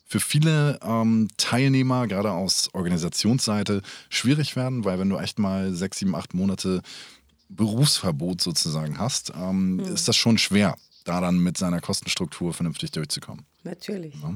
für 0.05 0.19
viele 0.19 0.79
ähm, 0.83 1.27
Teilnehmer, 1.37 2.07
gerade 2.07 2.31
aus 2.31 2.69
Organisationsseite, 2.73 3.81
schwierig 4.09 4.55
werden, 4.55 4.85
weil 4.85 4.99
wenn 4.99 5.09
du 5.09 5.17
echt 5.17 5.39
mal 5.39 5.73
sechs, 5.73 5.97
sieben, 5.99 6.15
acht 6.15 6.33
Monate 6.33 6.81
Berufsverbot 7.49 8.41
sozusagen 8.41 8.99
hast, 8.99 9.33
ähm, 9.35 9.77
mhm. 9.77 9.79
ist 9.79 10.07
das 10.07 10.15
schon 10.15 10.37
schwer, 10.37 10.77
da 11.05 11.21
dann 11.21 11.39
mit 11.39 11.57
seiner 11.57 11.79
Kostenstruktur 11.79 12.53
vernünftig 12.53 12.91
durchzukommen. 12.91 13.45
Natürlich. 13.63 14.13
Ja. 14.21 14.35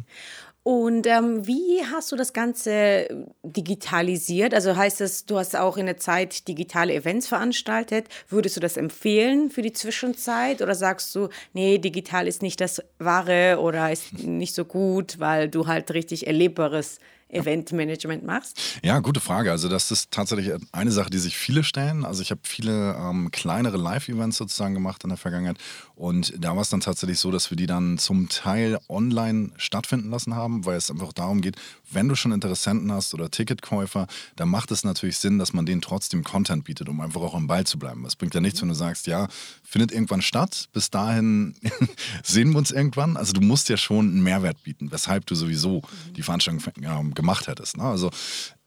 Und 0.64 1.08
ähm, 1.08 1.48
wie 1.48 1.84
hast 1.92 2.12
du 2.12 2.16
das 2.16 2.32
Ganze 2.32 3.28
digitalisiert? 3.44 4.54
Also 4.54 4.76
heißt 4.76 5.02
das, 5.02 5.26
du 5.26 5.38
hast 5.38 5.56
auch 5.56 5.78
in 5.78 5.88
der 5.88 5.98
Zeit 5.98 6.48
digitale 6.48 6.94
Events 6.94 7.28
veranstaltet. 7.28 8.08
Würdest 8.28 8.56
du 8.56 8.60
das 8.60 8.78
empfehlen 8.78 9.50
für 9.50 9.62
die 9.62 9.74
Zwischenzeit? 9.74 10.62
Oder 10.62 10.76
sagst 10.76 11.16
du, 11.16 11.30
nee, 11.54 11.80
digital 11.80 12.28
ist 12.28 12.42
nicht 12.42 12.62
das 12.62 12.84
Wahre 13.00 13.60
oder 13.60 13.92
ist 13.92 14.14
nicht 14.20 14.54
so 14.54 14.64
gut, 14.66 15.20
weil 15.20 15.50
du 15.50 15.66
halt 15.66 15.92
richtig 15.92 16.28
Erlebbares 16.28 17.00
Eventmanagement 17.30 18.26
machst? 18.26 18.60
Ja, 18.84 19.00
gute 19.00 19.20
Frage. 19.20 19.52
Also 19.52 19.70
das 19.70 19.92
ist 19.92 20.12
tatsächlich 20.12 20.52
eine 20.72 20.92
Sache, 20.92 21.10
die 21.10 21.20
sich 21.20 21.38
viele 21.38 21.64
stellen. 21.64 22.06
Also 22.06 22.22
ich 22.22 22.32
habe 22.32 22.42
viele 22.44 22.96
ähm, 22.96 23.30
kleinere 23.32 23.78
Live-Events 23.78 24.38
sozusagen 24.38 24.74
gemacht 24.74 25.04
in 25.04 25.10
der 25.10 25.18
Vergangenheit 25.18 25.58
und 25.96 26.34
da 26.38 26.56
war 26.56 26.62
es 26.62 26.70
dann 26.70 26.80
tatsächlich 26.80 27.20
so, 27.20 27.30
dass 27.30 27.50
wir 27.50 27.58
die 27.58 27.68
dann 27.68 27.98
zum 27.98 28.30
Teil 28.30 28.80
online 28.88 29.52
stattfinden 29.58 30.10
lassen 30.10 30.34
haben, 30.34 30.66
weil 30.66 30.78
es 30.78 30.90
einfach 30.90 31.14
darum 31.14 31.42
geht, 31.42 31.58
wenn 31.92 32.08
du 32.08 32.16
schon 32.16 32.32
Interessenten 32.32 32.92
hast 32.92 33.14
oder 33.14 33.30
Ticketkäufer, 33.30 34.08
dann 34.36 34.50
macht 34.50 34.72
es 34.72 34.84
natürlich 34.84 35.18
Sinn, 35.18 35.40
dass 35.40 35.54
man 35.54 35.66
denen 35.66 35.82
trotzdem 35.82 36.24
Content 36.24 36.64
bietet, 36.64 36.88
um 36.88 37.02
einfach 37.02 37.22
auch 37.22 37.36
am 37.36 37.48
Ball 37.48 37.66
zu 37.66 37.78
bleiben. 37.78 38.06
Es 38.06 38.16
bringt 38.16 38.34
ja 38.34 38.42
nichts, 38.42 38.62
wenn 38.62 38.70
du 38.70 38.76
sagst, 38.76 39.08
ja, 39.08 39.28
findet 39.64 39.92
irgendwann 39.92 40.22
statt, 40.22 40.70
bis 40.72 40.90
dahin 40.90 41.56
sehen 42.24 42.52
wir 42.52 42.60
uns 42.60 42.72
irgendwann. 42.72 43.18
Also 43.18 43.34
du 43.34 43.42
musst 43.42 43.70
ja 43.70 43.78
schon 43.78 44.08
einen 44.08 44.24
Mehrwert 44.24 44.64
bieten, 44.64 44.92
weshalb 44.92 45.26
du 45.26 45.36
sowieso 45.36 45.82
die 46.16 46.24
Veranstaltung 46.24 46.64
ähm, 46.82 47.14
gemacht 47.20 47.48
hättest. 47.48 47.78
Ne? 47.78 47.84
Also 47.84 48.10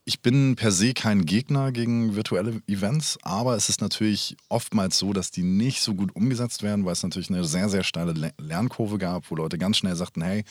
ich 0.05 0.21
bin 0.21 0.57
per 0.57 0.73
se 0.73 0.95
kein 0.95 1.25
Gegner 1.27 1.71
gegen 1.73 2.17
virtuelle 2.17 2.61
Events, 2.67 3.19
aber 3.23 3.55
es 3.55 3.69
ist 3.69 3.81
natürlich 3.81 4.37
oftmals 4.49 4.99
so, 4.99 5.12
dass 5.12 5.31
die 5.31 5.45
nicht 5.45 5.81
so 5.81 5.95
gut 5.95 6.15
umgesetzt 6.15 6.62
werden, 6.62 6.85
weil 6.85 6.93
es 6.93 7.03
natürlich 7.03 7.31
eine 7.31 7.45
sehr, 7.45 7.69
sehr 7.69 7.85
steile 7.85 8.33
Lernkurve 8.38 8.99
gab, 8.99 9.31
wo 9.31 9.37
Leute 9.37 9.59
ganz 9.59 9.77
schnell 9.77 9.95
sagten, 9.95 10.23
hey, 10.23 10.45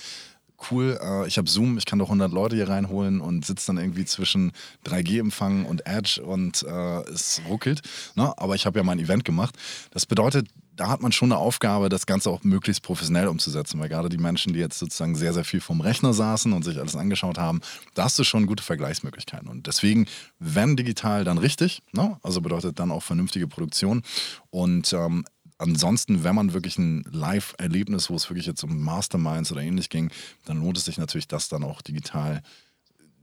cool, 0.70 0.98
äh, 1.02 1.28
ich 1.28 1.38
habe 1.38 1.50
Zoom, 1.50 1.78
ich 1.78 1.86
kann 1.86 2.00
doch 2.00 2.08
100 2.08 2.32
Leute 2.32 2.56
hier 2.56 2.70
reinholen 2.70 3.20
und 3.20 3.46
sitze 3.46 3.68
dann 3.68 3.78
irgendwie 3.78 4.06
zwischen 4.06 4.52
3G-Empfang 4.86 5.66
und 5.66 5.86
Edge 5.86 6.22
und 6.24 6.64
äh, 6.64 7.02
es 7.10 7.42
ruckelt. 7.48 7.82
Ne? 8.16 8.34
Aber 8.38 8.56
ich 8.56 8.66
habe 8.66 8.80
ja 8.80 8.84
mein 8.84 9.00
Event 9.00 9.26
gemacht. 9.26 9.56
Das 9.92 10.06
bedeutet, 10.06 10.48
da 10.76 10.90
hat 10.90 11.02
man 11.02 11.12
schon 11.12 11.32
eine 11.32 11.40
Aufgabe, 11.40 11.90
das 11.90 12.06
Ganze 12.06 12.30
auch 12.30 12.44
möglichst 12.44 12.84
professionell 12.84 13.28
umzusetzen, 13.28 13.80
weil 13.80 13.90
gerade 13.90 14.10
die 14.10 14.18
Menschen, 14.18 14.54
die 14.54 14.60
jetzt 14.60 14.80
sozusagen 14.80 15.16
sehr, 15.16 15.34
sehr 15.34 15.44
viel 15.44 15.62
vom 15.62 15.82
Rechner 15.82 16.14
saßen 16.14 16.54
und 16.54 16.64
sich 16.64 16.80
alles 16.80 16.96
angeschaut 16.96 17.38
haben, 17.38 17.62
da 17.94 18.06
hast 18.06 18.18
du 18.18 18.24
schon 18.24 18.48
gute 18.48 18.64
Vergleichsmöglichkeiten. 18.64 19.48
Und 19.48 19.68
deswegen, 19.68 20.08
wenn 20.40 20.76
digital, 20.76 21.24
dann 21.24 21.38
richtig, 21.38 21.84
ne? 21.92 22.18
also 22.24 22.42
bedeutet 22.42 22.80
dann 22.80 22.92
auch 22.92 23.04
vernünftige 23.04 23.48
Produktion. 23.48 24.02
Und 24.50 24.94
ähm, 24.94 25.26
ansonsten, 25.58 26.24
wenn 26.24 26.36
man 26.36 26.54
wirklich 26.54 26.78
ein 26.78 27.04
Live-Erlebnis, 27.12 28.10
wo 28.10 28.16
es 28.16 28.30
wirklich 28.30 28.46
jetzt 28.46 28.64
um 28.64 28.82
Masterminds 28.82 29.52
oder 29.52 29.62
ähnlich 29.62 29.90
ging, 29.90 30.10
dann 30.46 30.62
lohnt 30.62 30.78
es 30.78 30.86
sich 30.86 30.98
natürlich, 30.98 31.28
das 31.28 31.50
dann 31.50 31.64
auch 31.64 31.82
digital 31.82 32.42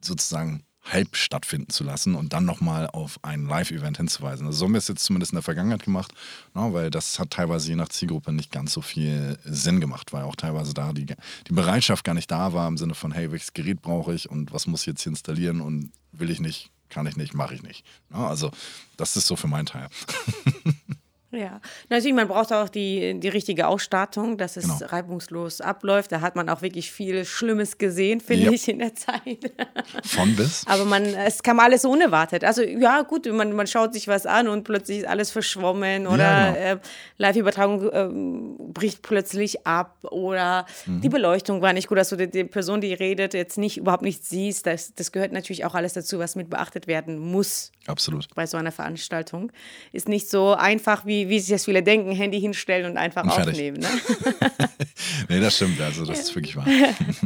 sozusagen 0.00 0.64
halb 0.84 1.16
stattfinden 1.16 1.70
zu 1.70 1.84
lassen 1.84 2.14
und 2.14 2.32
dann 2.32 2.44
nochmal 2.44 2.88
auf 2.88 3.18
ein 3.22 3.46
Live-Event 3.46 3.98
hinzuweisen. 3.98 4.46
Also 4.46 4.58
so 4.58 4.64
haben 4.64 4.72
wir 4.72 4.78
es 4.78 4.88
jetzt 4.88 5.04
zumindest 5.04 5.32
in 5.32 5.36
der 5.36 5.42
Vergangenheit 5.42 5.82
gemacht, 5.82 6.12
na, 6.54 6.68
ne, 6.68 6.74
weil 6.74 6.90
das 6.90 7.18
hat 7.18 7.30
teilweise 7.30 7.68
je 7.68 7.76
nach 7.76 7.88
Zielgruppe 7.88 8.32
nicht 8.32 8.52
ganz 8.52 8.72
so 8.72 8.80
viel 8.80 9.38
Sinn 9.44 9.80
gemacht, 9.80 10.12
weil 10.12 10.22
auch 10.22 10.36
teilweise 10.36 10.74
da 10.74 10.92
die, 10.92 11.06
die 11.06 11.52
Bereitschaft 11.52 12.04
gar 12.04 12.14
nicht 12.14 12.30
da 12.30 12.52
war 12.52 12.68
im 12.68 12.78
Sinne 12.78 12.94
von, 12.94 13.12
hey, 13.12 13.30
welches 13.30 13.52
Gerät 13.52 13.82
brauche 13.82 14.14
ich 14.14 14.30
und 14.30 14.52
was 14.52 14.66
muss 14.66 14.82
ich 14.82 14.86
jetzt 14.86 15.02
hier 15.02 15.10
installieren 15.10 15.60
und 15.60 15.92
will 16.12 16.30
ich 16.30 16.40
nicht, 16.40 16.70
kann 16.88 17.06
ich 17.06 17.16
nicht, 17.16 17.34
mache 17.34 17.54
ich 17.54 17.62
nicht. 17.62 17.84
Na, 18.08 18.28
also 18.28 18.50
das 18.96 19.16
ist 19.16 19.26
so 19.26 19.36
für 19.36 19.48
meinen 19.48 19.66
Teil. 19.66 19.88
Ja, 21.38 21.60
natürlich, 21.88 22.16
man 22.16 22.26
braucht 22.26 22.52
auch 22.52 22.68
die, 22.68 23.20
die 23.20 23.28
richtige 23.28 23.68
Ausstattung, 23.68 24.38
dass 24.38 24.56
es 24.56 24.64
genau. 24.64 24.78
reibungslos 24.86 25.60
abläuft. 25.60 26.10
Da 26.10 26.20
hat 26.20 26.34
man 26.34 26.48
auch 26.48 26.62
wirklich 26.62 26.90
viel 26.90 27.24
Schlimmes 27.24 27.78
gesehen, 27.78 28.20
finde 28.20 28.46
ja. 28.46 28.50
ich, 28.50 28.68
in 28.68 28.80
der 28.80 28.96
Zeit. 28.96 29.52
Von 30.04 30.34
bis. 30.34 30.66
Aber 30.66 30.84
man, 30.84 31.04
es 31.04 31.44
kam 31.44 31.60
alles 31.60 31.84
unerwartet. 31.84 32.42
Also 32.42 32.62
ja, 32.62 33.02
gut, 33.02 33.26
man, 33.26 33.52
man 33.52 33.68
schaut 33.68 33.92
sich 33.92 34.08
was 34.08 34.26
an 34.26 34.48
und 34.48 34.64
plötzlich 34.64 34.98
ist 34.98 35.06
alles 35.06 35.30
verschwommen 35.30 36.08
oder 36.08 36.24
ja, 36.24 36.50
genau. 36.50 36.58
äh, 36.58 36.78
Live-Übertragung 37.18 37.88
äh, 37.88 38.72
bricht 38.72 39.02
plötzlich 39.02 39.64
ab 39.64 39.96
oder 40.02 40.66
mhm. 40.86 41.02
die 41.02 41.08
Beleuchtung 41.08 41.62
war 41.62 41.72
nicht 41.72 41.86
gut, 41.86 41.98
dass 41.98 42.08
du 42.08 42.16
die, 42.16 42.28
die, 42.28 42.44
Person, 42.44 42.80
die 42.80 42.94
redet, 42.94 43.32
jetzt 43.32 43.58
nicht 43.58 43.78
überhaupt 43.78 44.02
nicht 44.02 44.24
siehst. 44.24 44.66
Das, 44.66 44.92
das 44.92 45.12
gehört 45.12 45.30
natürlich 45.30 45.64
auch 45.64 45.76
alles 45.76 45.92
dazu, 45.92 46.18
was 46.18 46.34
mit 46.34 46.50
beachtet 46.50 46.88
werden 46.88 47.16
muss. 47.18 47.70
Absolut. 47.86 48.26
Bei 48.34 48.46
so 48.46 48.56
einer 48.56 48.72
Veranstaltung. 48.72 49.52
Ist 49.92 50.08
nicht 50.08 50.28
so 50.28 50.54
einfach 50.54 51.06
wie 51.06 51.27
wie, 51.28 51.40
sich 51.40 51.50
das 51.50 51.64
viele 51.64 51.82
denken, 51.82 52.12
Handy 52.12 52.40
hinstellen 52.40 52.86
und 52.90 52.96
einfach 52.96 53.24
und 53.24 53.30
aufnehmen. 53.30 53.78
Ne? 53.78 53.88
nee, 55.28 55.40
das 55.40 55.56
stimmt, 55.56 55.80
also 55.80 56.04
das 56.04 56.20
ist 56.20 56.34
wirklich 56.34 56.56
wahr. 56.56 56.66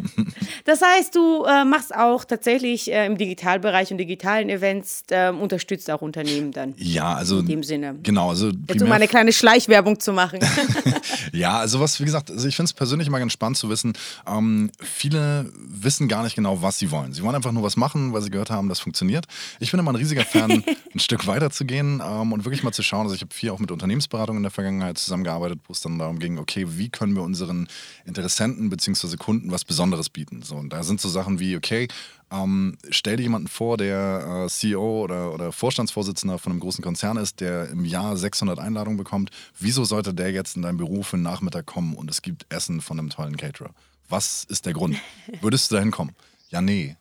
das 0.65 0.81
heißt, 0.83 1.15
du 1.15 1.45
äh, 1.45 1.65
machst 1.65 1.95
auch 1.95 2.25
tatsächlich 2.25 2.91
äh, 2.91 3.07
im 3.07 3.17
Digitalbereich 3.17 3.91
und 3.91 3.99
digitalen 3.99 4.49
Events, 4.49 5.05
äh, 5.11 5.31
unterstützt 5.31 5.91
auch 5.91 6.03
Unternehmen 6.03 6.53
dann. 6.53 6.75
Ja, 6.77 7.15
also 7.15 7.41
in 7.41 7.47
dem 7.47 7.63
Sinne. 7.63 7.97
Genau, 8.03 8.31
also 8.31 8.51
Jetzt, 8.69 8.83
um 8.83 8.93
eine 8.93 9.09
kleine 9.09 9.33
Schleichwerbung 9.33 10.01
zu 10.01 10.13
machen. 10.13 10.41
ja, 11.33 11.59
also 11.59 11.81
was, 11.81 12.01
wie 12.01 12.05
gesagt, 12.05 12.31
also 12.31 12.47
ich 12.49 12.57
finde 12.57 12.67
es 12.67 12.73
persönlich 12.73 13.09
immer 13.09 13.19
ganz 13.19 13.33
spannend 13.33 13.57
zu 13.57 13.69
wissen, 13.69 13.93
ähm, 14.27 14.71
viele 14.81 15.51
wissen 15.55 16.09
gar 16.09 16.23
nicht 16.23 16.37
genau, 16.37 16.63
was 16.63 16.79
sie 16.79 16.91
wollen. 16.91 17.13
Sie 17.13 17.23
wollen 17.23 17.35
einfach 17.35 17.53
nur 17.53 17.63
was 17.63 17.77
machen, 17.77 18.13
weil 18.13 18.23
sie 18.23 18.31
gehört 18.31 18.51
haben, 18.51 18.69
das 18.69 18.81
funktioniert. 18.81 19.27
Ich 19.61 19.71
bin 19.71 19.81
immer 19.81 19.93
ein 19.93 19.97
riesiger 19.97 20.25
Fan, 20.25 20.65
ein 20.95 21.01
Stück 21.01 21.27
weiter 21.27 21.51
zu 21.51 21.65
gehen 21.65 22.03
ähm, 22.05 22.33
und 22.33 22.45
wirklich 22.45 22.63
mal 22.63 22.73
zu 22.73 22.83
schauen. 22.83 23.03
Also 23.03 23.15
ich 23.15 23.23
habe 23.23 23.35
viel 23.35 23.51
auch 23.51 23.59
mit 23.59 23.71
Unternehmensberatung 23.71 24.37
in 24.37 24.43
der 24.43 24.53
Vergangenheit 24.53 24.99
zusammengearbeitet, 24.99 25.61
wo 25.67 25.73
es 25.73 25.81
dann 25.81 25.99
darum 25.99 26.19
ging, 26.19 26.39
okay, 26.39 26.67
wie 26.69 26.89
können 26.89 27.15
wir 27.15 27.23
unseren 27.23 27.62
Interessenten 28.05 28.71
bzw. 28.71 29.17
Kunden 29.17 29.51
was 29.51 29.65
Besonderes 29.65 30.09
bieten. 30.09 30.43
So, 30.43 30.57
und 30.57 30.73
da 30.73 30.83
sind 30.83 31.01
so 31.01 31.09
Sachen 31.09 31.41
wie, 31.41 31.57
okay, 31.57 31.89
ähm, 32.31 32.79
stell 32.89 33.17
dir 33.17 33.25
jemanden 33.25 33.49
vor, 33.49 33.77
der 33.77 34.45
äh, 34.47 34.49
CEO 34.49 35.03
oder, 35.03 35.35
oder 35.35 35.53
Vorstandsvorsitzender 35.53 36.39
von 36.39 36.53
einem 36.53 36.61
großen 36.61 36.83
Konzern 36.83 37.17
ist, 37.17 37.41
der 37.41 37.69
im 37.69 37.85
Jahr 37.85 38.17
600 38.17 38.59
Einladungen 38.59 38.97
bekommt. 38.97 39.31
Wieso 39.59 39.85
sollte 39.85 40.15
der 40.15 40.33
jetzt 40.33 40.57
in 40.57 40.63
dein 40.63 40.79
Büro 40.79 41.03
für 41.03 41.17
einen 41.17 41.25
Nachmittag 41.25 41.67
kommen 41.67 41.95
und 41.95 42.11
es 42.11 42.23
gibt 42.23 42.47
Essen 42.49 42.81
von 42.81 42.99
einem 42.99 43.11
tollen 43.11 43.37
Caterer? 43.37 43.71
Was 44.09 44.45
ist 44.45 44.67
der 44.67 44.73
Grund? 44.73 44.97
Würdest 45.41 45.71
du 45.71 45.75
da 45.75 45.81
hinkommen? 45.81 46.15
Ja, 46.49 46.61
nee. 46.61 46.97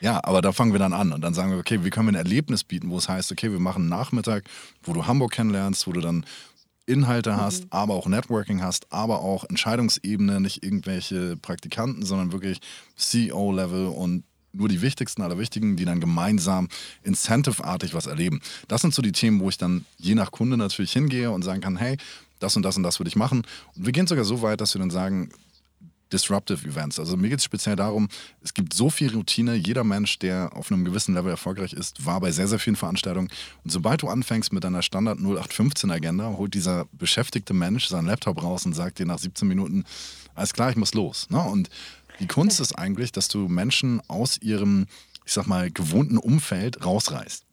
Ja, 0.00 0.22
aber 0.24 0.40
da 0.40 0.52
fangen 0.52 0.72
wir 0.72 0.78
dann 0.78 0.92
an 0.92 1.12
und 1.12 1.20
dann 1.20 1.34
sagen 1.34 1.50
wir, 1.50 1.58
okay, 1.58 1.84
wie 1.84 1.90
können 1.90 2.06
wir 2.06 2.12
ein 2.12 2.24
Erlebnis 2.24 2.64
bieten, 2.64 2.88
wo 2.90 2.96
es 2.96 3.08
heißt, 3.08 3.30
okay, 3.32 3.50
wir 3.50 3.60
machen 3.60 3.82
einen 3.82 3.88
Nachmittag, 3.88 4.44
wo 4.82 4.92
du 4.92 5.06
Hamburg 5.06 5.32
kennenlernst, 5.32 5.86
wo 5.86 5.92
du 5.92 6.00
dann 6.00 6.24
Inhalte 6.86 7.32
mhm. 7.32 7.36
hast, 7.36 7.66
aber 7.70 7.94
auch 7.94 8.06
Networking 8.06 8.62
hast, 8.62 8.92
aber 8.92 9.20
auch 9.20 9.44
Entscheidungsebene, 9.44 10.40
nicht 10.40 10.64
irgendwelche 10.64 11.36
Praktikanten, 11.36 12.04
sondern 12.04 12.32
wirklich 12.32 12.60
CEO-Level 12.96 13.86
und 13.86 14.24
nur 14.52 14.68
die 14.68 14.80
wichtigsten 14.80 15.22
aller 15.22 15.38
wichtigen, 15.38 15.76
die 15.76 15.84
dann 15.84 16.00
gemeinsam 16.00 16.68
incentive-artig 17.02 17.94
was 17.94 18.06
erleben. 18.06 18.40
Das 18.68 18.80
sind 18.80 18.94
so 18.94 19.02
die 19.02 19.12
Themen, 19.12 19.40
wo 19.40 19.48
ich 19.48 19.58
dann 19.58 19.84
je 19.98 20.14
nach 20.14 20.30
Kunde 20.30 20.56
natürlich 20.56 20.92
hingehe 20.92 21.30
und 21.30 21.42
sagen 21.42 21.60
kann, 21.60 21.76
hey, 21.76 21.98
das 22.38 22.56
und 22.56 22.62
das 22.62 22.76
und 22.76 22.82
das 22.82 22.98
würde 22.98 23.08
ich 23.08 23.16
machen. 23.16 23.42
Und 23.76 23.86
wir 23.86 23.92
gehen 23.92 24.06
sogar 24.06 24.24
so 24.24 24.42
weit, 24.42 24.60
dass 24.60 24.74
wir 24.74 24.78
dann 24.78 24.90
sagen, 24.90 25.30
Disruptive 26.12 26.66
Events. 26.66 26.98
Also 26.98 27.16
mir 27.16 27.28
geht 27.28 27.38
es 27.38 27.44
speziell 27.44 27.76
darum, 27.76 28.08
es 28.42 28.54
gibt 28.54 28.72
so 28.72 28.90
viel 28.90 29.12
Routine. 29.12 29.54
Jeder 29.54 29.84
Mensch, 29.84 30.18
der 30.18 30.50
auf 30.54 30.70
einem 30.70 30.84
gewissen 30.84 31.14
Level 31.14 31.30
erfolgreich 31.30 31.72
ist, 31.72 32.04
war 32.06 32.20
bei 32.20 32.30
sehr, 32.30 32.48
sehr 32.48 32.58
vielen 32.58 32.76
Veranstaltungen. 32.76 33.28
Und 33.64 33.70
sobald 33.70 34.02
du 34.02 34.08
anfängst 34.08 34.52
mit 34.52 34.64
deiner 34.64 34.82
Standard 34.82 35.18
0815 35.18 35.90
Agenda, 35.90 36.34
holt 36.36 36.54
dieser 36.54 36.86
beschäftigte 36.92 37.54
Mensch 37.54 37.88
seinen 37.88 38.06
Laptop 38.06 38.42
raus 38.42 38.66
und 38.66 38.74
sagt 38.74 38.98
dir 38.98 39.06
nach 39.06 39.18
17 39.18 39.48
Minuten, 39.48 39.84
alles 40.34 40.52
klar, 40.52 40.70
ich 40.70 40.76
muss 40.76 40.94
los. 40.94 41.28
Ne? 41.30 41.40
Und 41.40 41.70
die 42.20 42.26
Kunst 42.26 42.60
ist 42.60 42.72
eigentlich, 42.72 43.12
dass 43.12 43.28
du 43.28 43.48
Menschen 43.48 44.00
aus 44.08 44.38
ihrem, 44.38 44.86
ich 45.24 45.32
sag 45.32 45.46
mal, 45.46 45.70
gewohnten 45.70 46.18
Umfeld 46.18 46.84
rausreißt. 46.84 47.45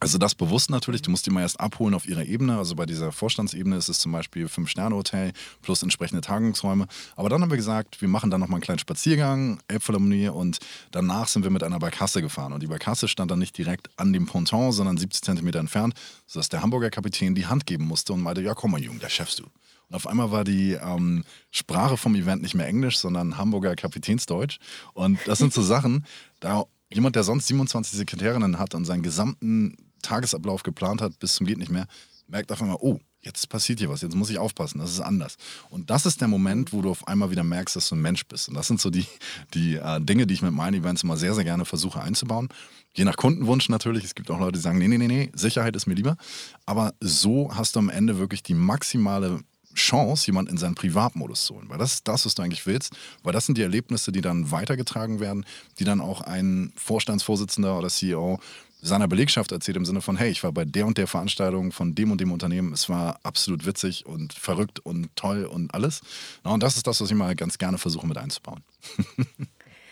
Also 0.00 0.16
das 0.16 0.34
bewusst 0.34 0.70
natürlich, 0.70 1.02
du 1.02 1.10
musst 1.10 1.26
die 1.26 1.30
mal 1.30 1.40
erst 1.40 1.58
abholen 1.58 1.94
auf 1.94 2.06
ihrer 2.06 2.24
Ebene. 2.24 2.56
Also 2.56 2.76
bei 2.76 2.86
dieser 2.86 3.10
Vorstandsebene 3.10 3.76
ist 3.76 3.88
es 3.88 3.98
zum 3.98 4.12
Beispiel 4.12 4.48
Fünf-Sterne-Hotel 4.48 5.32
plus 5.62 5.82
entsprechende 5.82 6.20
Tagungsräume. 6.20 6.86
Aber 7.16 7.28
dann 7.28 7.42
haben 7.42 7.50
wir 7.50 7.56
gesagt, 7.56 8.00
wir 8.00 8.08
machen 8.08 8.30
dann 8.30 8.40
nochmal 8.40 8.56
einen 8.56 8.62
kleinen 8.62 8.78
Spaziergang, 8.78 9.60
Elbphilharmonie 9.66 10.28
und 10.28 10.58
danach 10.92 11.26
sind 11.26 11.42
wir 11.42 11.50
mit 11.50 11.64
einer 11.64 11.80
Barkasse 11.80 12.22
gefahren. 12.22 12.52
Und 12.52 12.62
die 12.62 12.68
Barkasse 12.68 13.08
stand 13.08 13.30
dann 13.30 13.40
nicht 13.40 13.58
direkt 13.58 13.90
an 13.96 14.12
dem 14.12 14.26
Ponton, 14.26 14.70
sondern 14.70 14.96
70 14.96 15.22
Zentimeter 15.22 15.58
entfernt, 15.58 15.94
sodass 16.26 16.48
der 16.48 16.62
Hamburger 16.62 16.90
Kapitän 16.90 17.34
die 17.34 17.46
Hand 17.46 17.66
geben 17.66 17.86
musste 17.86 18.12
und 18.12 18.20
meinte, 18.20 18.40
ja 18.40 18.54
komm 18.54 18.72
mal 18.72 18.80
Junge, 18.80 19.00
der 19.00 19.08
schaffst 19.08 19.40
du. 19.40 19.44
Und 19.88 19.96
auf 19.96 20.06
einmal 20.06 20.30
war 20.30 20.44
die 20.44 20.72
ähm, 20.74 21.24
Sprache 21.50 21.96
vom 21.96 22.14
Event 22.14 22.42
nicht 22.42 22.54
mehr 22.54 22.68
Englisch, 22.68 22.98
sondern 22.98 23.36
Hamburger 23.36 23.74
Kapitänsdeutsch. 23.74 24.58
Und 24.92 25.18
das 25.26 25.38
sind 25.38 25.52
so 25.52 25.62
Sachen, 25.62 26.04
da 26.40 26.64
jemand, 26.90 27.16
der 27.16 27.24
sonst 27.24 27.48
27 27.48 27.98
Sekretärinnen 27.98 28.58
hat 28.58 28.74
und 28.74 28.84
seinen 28.84 29.02
gesamten 29.02 29.76
Tagesablauf 30.02 30.62
geplant 30.62 31.00
hat, 31.00 31.18
bis 31.18 31.34
zum 31.34 31.46
geht 31.46 31.58
nicht 31.58 31.70
mehr, 31.70 31.86
merkt 32.26 32.52
auf 32.52 32.60
einmal, 32.60 32.78
oh, 32.80 33.00
jetzt 33.20 33.48
passiert 33.48 33.80
hier 33.80 33.88
was, 33.88 34.02
jetzt 34.02 34.14
muss 34.14 34.30
ich 34.30 34.38
aufpassen, 34.38 34.78
das 34.78 34.90
ist 34.90 35.00
anders. 35.00 35.36
Und 35.70 35.90
das 35.90 36.06
ist 36.06 36.20
der 36.20 36.28
Moment, 36.28 36.72
wo 36.72 36.82
du 36.82 36.90
auf 36.90 37.06
einmal 37.08 37.30
wieder 37.30 37.44
merkst, 37.44 37.76
dass 37.76 37.88
du 37.88 37.96
ein 37.96 38.00
Mensch 38.00 38.26
bist. 38.26 38.48
Und 38.48 38.54
das 38.54 38.66
sind 38.66 38.80
so 38.80 38.90
die, 38.90 39.06
die 39.54 39.76
äh, 39.76 40.00
Dinge, 40.00 40.26
die 40.26 40.34
ich 40.34 40.42
mit 40.42 40.52
meinen 40.52 40.74
Events 40.74 41.02
immer 41.02 41.16
sehr, 41.16 41.34
sehr 41.34 41.44
gerne 41.44 41.64
versuche 41.64 42.00
einzubauen. 42.00 42.48
Je 42.94 43.04
nach 43.04 43.16
Kundenwunsch 43.16 43.68
natürlich. 43.68 44.04
Es 44.04 44.14
gibt 44.14 44.30
auch 44.30 44.38
Leute, 44.38 44.52
die 44.52 44.60
sagen, 44.60 44.78
nee, 44.78 44.88
nee, 44.88 44.98
nee, 44.98 45.08
nee, 45.08 45.30
Sicherheit 45.34 45.76
ist 45.76 45.86
mir 45.86 45.94
lieber. 45.94 46.16
Aber 46.64 46.94
so 47.00 47.50
hast 47.54 47.76
du 47.76 47.80
am 47.80 47.90
Ende 47.90 48.18
wirklich 48.18 48.42
die 48.42 48.54
maximale 48.54 49.40
Chance, 49.74 50.26
jemanden 50.26 50.52
in 50.52 50.58
seinen 50.58 50.74
Privatmodus 50.74 51.44
zu 51.44 51.54
holen. 51.54 51.68
Weil 51.68 51.78
das 51.78 51.94
ist 51.94 52.08
das, 52.08 52.26
was 52.26 52.34
du 52.34 52.42
eigentlich 52.42 52.66
willst. 52.66 52.96
Weil 53.22 53.32
das 53.32 53.46
sind 53.46 53.58
die 53.58 53.62
Erlebnisse, 53.62 54.12
die 54.12 54.20
dann 54.20 54.50
weitergetragen 54.50 55.20
werden, 55.20 55.44
die 55.78 55.84
dann 55.84 56.00
auch 56.00 56.22
ein 56.22 56.72
Vorstandsvorsitzender 56.76 57.78
oder 57.78 57.88
CEO 57.88 58.40
seiner 58.80 59.08
Belegschaft 59.08 59.52
erzählt 59.52 59.76
im 59.76 59.84
Sinne 59.84 60.00
von, 60.00 60.16
hey, 60.16 60.30
ich 60.30 60.44
war 60.44 60.52
bei 60.52 60.64
der 60.64 60.86
und 60.86 60.98
der 60.98 61.06
Veranstaltung 61.06 61.72
von 61.72 61.94
dem 61.94 62.12
und 62.12 62.20
dem 62.20 62.32
Unternehmen, 62.32 62.72
es 62.72 62.88
war 62.88 63.18
absolut 63.22 63.66
witzig 63.66 64.06
und 64.06 64.32
verrückt 64.32 64.80
und 64.80 65.14
toll 65.16 65.44
und 65.44 65.74
alles. 65.74 66.02
und 66.44 66.62
das 66.62 66.76
ist 66.76 66.86
das, 66.86 67.00
was 67.00 67.10
ich 67.10 67.16
mal 67.16 67.34
ganz 67.34 67.58
gerne 67.58 67.78
versuche 67.78 68.06
mit 68.06 68.18
einzubauen. 68.18 68.62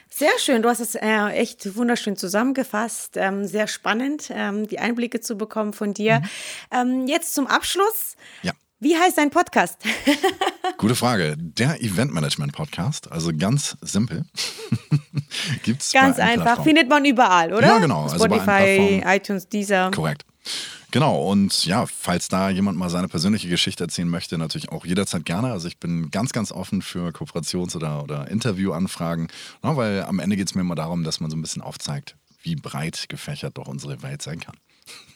Sehr 0.09 0.31
schön, 0.39 0.63
du 0.63 0.69
hast 0.69 0.81
es 0.81 0.95
äh, 0.95 1.29
echt 1.33 1.77
wunderschön 1.77 2.17
zusammengefasst. 2.17 3.17
Ähm, 3.17 3.45
sehr 3.45 3.67
spannend, 3.67 4.31
ähm, 4.31 4.67
die 4.67 4.79
Einblicke 4.79 5.21
zu 5.21 5.37
bekommen 5.37 5.73
von 5.73 5.93
dir. 5.93 6.21
Mhm. 6.21 6.29
Ähm, 6.71 7.07
jetzt 7.07 7.35
zum 7.35 7.47
Abschluss. 7.47 8.17
Ja. 8.43 8.53
Wie 8.79 8.95
heißt 8.95 9.17
dein 9.17 9.31
Podcast? 9.31 9.79
Gute 10.79 10.95
Frage. 10.95 11.35
Der 11.39 11.83
Eventmanagement 11.83 12.53
Podcast, 12.53 13.11
also 13.11 13.31
ganz 13.35 13.75
simpel. 13.81 14.27
Gibt's 15.63 15.95
ganz 15.95 16.19
einfach, 16.19 16.63
findet 16.63 16.87
man 16.87 17.07
überall, 17.07 17.55
oder? 17.55 17.67
Ja, 17.69 17.79
genau. 17.79 18.03
Also 18.03 18.17
Spotify, 18.17 19.03
also 19.03 19.17
iTunes, 19.17 19.49
Deezer. 19.49 19.91
Korrekt. 19.93 20.27
Genau, 20.91 21.23
und 21.23 21.65
ja, 21.65 21.87
falls 21.87 22.29
da 22.29 22.51
jemand 22.51 22.77
mal 22.77 22.91
seine 22.91 23.09
persönliche 23.09 23.49
Geschichte 23.49 23.83
erzählen 23.85 24.11
möchte, 24.11 24.37
natürlich 24.37 24.69
auch 24.69 24.85
jederzeit 24.85 25.25
gerne. 25.25 25.53
Also 25.53 25.69
ich 25.69 25.79
bin 25.79 26.11
ganz, 26.11 26.33
ganz 26.33 26.53
offen 26.53 26.83
für 26.83 27.09
Kooperations- 27.13 27.77
oder, 27.77 28.03
oder 28.03 28.29
Interviewanfragen, 28.31 29.29
na, 29.63 29.75
weil 29.79 30.03
am 30.03 30.19
Ende 30.19 30.37
geht 30.37 30.49
es 30.49 30.55
mir 30.55 30.61
immer 30.61 30.75
darum, 30.75 31.03
dass 31.03 31.19
man 31.21 31.31
so 31.31 31.37
ein 31.39 31.41
bisschen 31.41 31.63
aufzeigt, 31.63 32.15
wie 32.43 32.57
breit 32.57 33.07
gefächert 33.09 33.57
doch 33.57 33.69
unsere 33.69 34.03
Welt 34.03 34.21
sein 34.21 34.39
kann. 34.39 34.57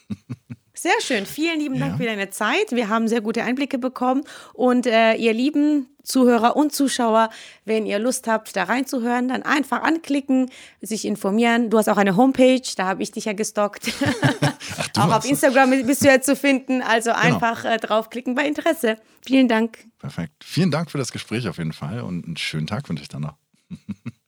Sehr 0.81 0.99
schön. 0.99 1.27
Vielen 1.27 1.59
lieben 1.59 1.79
Dank 1.79 1.91
ja. 1.91 1.97
für 1.97 2.05
deine 2.05 2.31
Zeit. 2.31 2.71
Wir 2.71 2.89
haben 2.89 3.07
sehr 3.07 3.21
gute 3.21 3.43
Einblicke 3.43 3.77
bekommen. 3.77 4.23
Und 4.53 4.87
äh, 4.87 5.13
ihr 5.13 5.31
lieben 5.31 5.85
Zuhörer 6.01 6.55
und 6.55 6.73
Zuschauer, 6.73 7.29
wenn 7.65 7.85
ihr 7.85 7.99
Lust 7.99 8.25
habt, 8.25 8.55
da 8.55 8.63
reinzuhören, 8.63 9.27
dann 9.27 9.43
einfach 9.43 9.83
anklicken, 9.83 10.49
sich 10.81 11.05
informieren. 11.05 11.69
Du 11.69 11.77
hast 11.77 11.87
auch 11.87 11.97
eine 11.97 12.15
Homepage, 12.17 12.63
da 12.75 12.87
habe 12.87 13.03
ich 13.03 13.11
dich 13.11 13.25
ja 13.25 13.33
gestockt. 13.33 13.93
Ach, 14.97 15.05
auch 15.05 15.17
auf 15.17 15.25
Instagram 15.29 15.69
bist 15.85 16.03
du 16.03 16.07
ja 16.07 16.19
zu 16.19 16.35
finden. 16.35 16.81
Also 16.81 17.11
genau. 17.11 17.25
einfach 17.25 17.63
äh, 17.63 17.77
draufklicken 17.77 18.33
bei 18.33 18.47
Interesse. 18.47 18.97
Vielen 19.23 19.47
Dank. 19.47 19.85
Perfekt. 19.99 20.43
Vielen 20.43 20.71
Dank 20.71 20.89
für 20.89 20.97
das 20.97 21.11
Gespräch 21.11 21.47
auf 21.47 21.59
jeden 21.59 21.73
Fall 21.73 22.01
und 22.01 22.25
einen 22.25 22.37
schönen 22.37 22.65
Tag 22.65 22.89
wünsche 22.89 23.03
ich 23.03 23.09
dann 23.09 23.21
noch. 23.21 23.35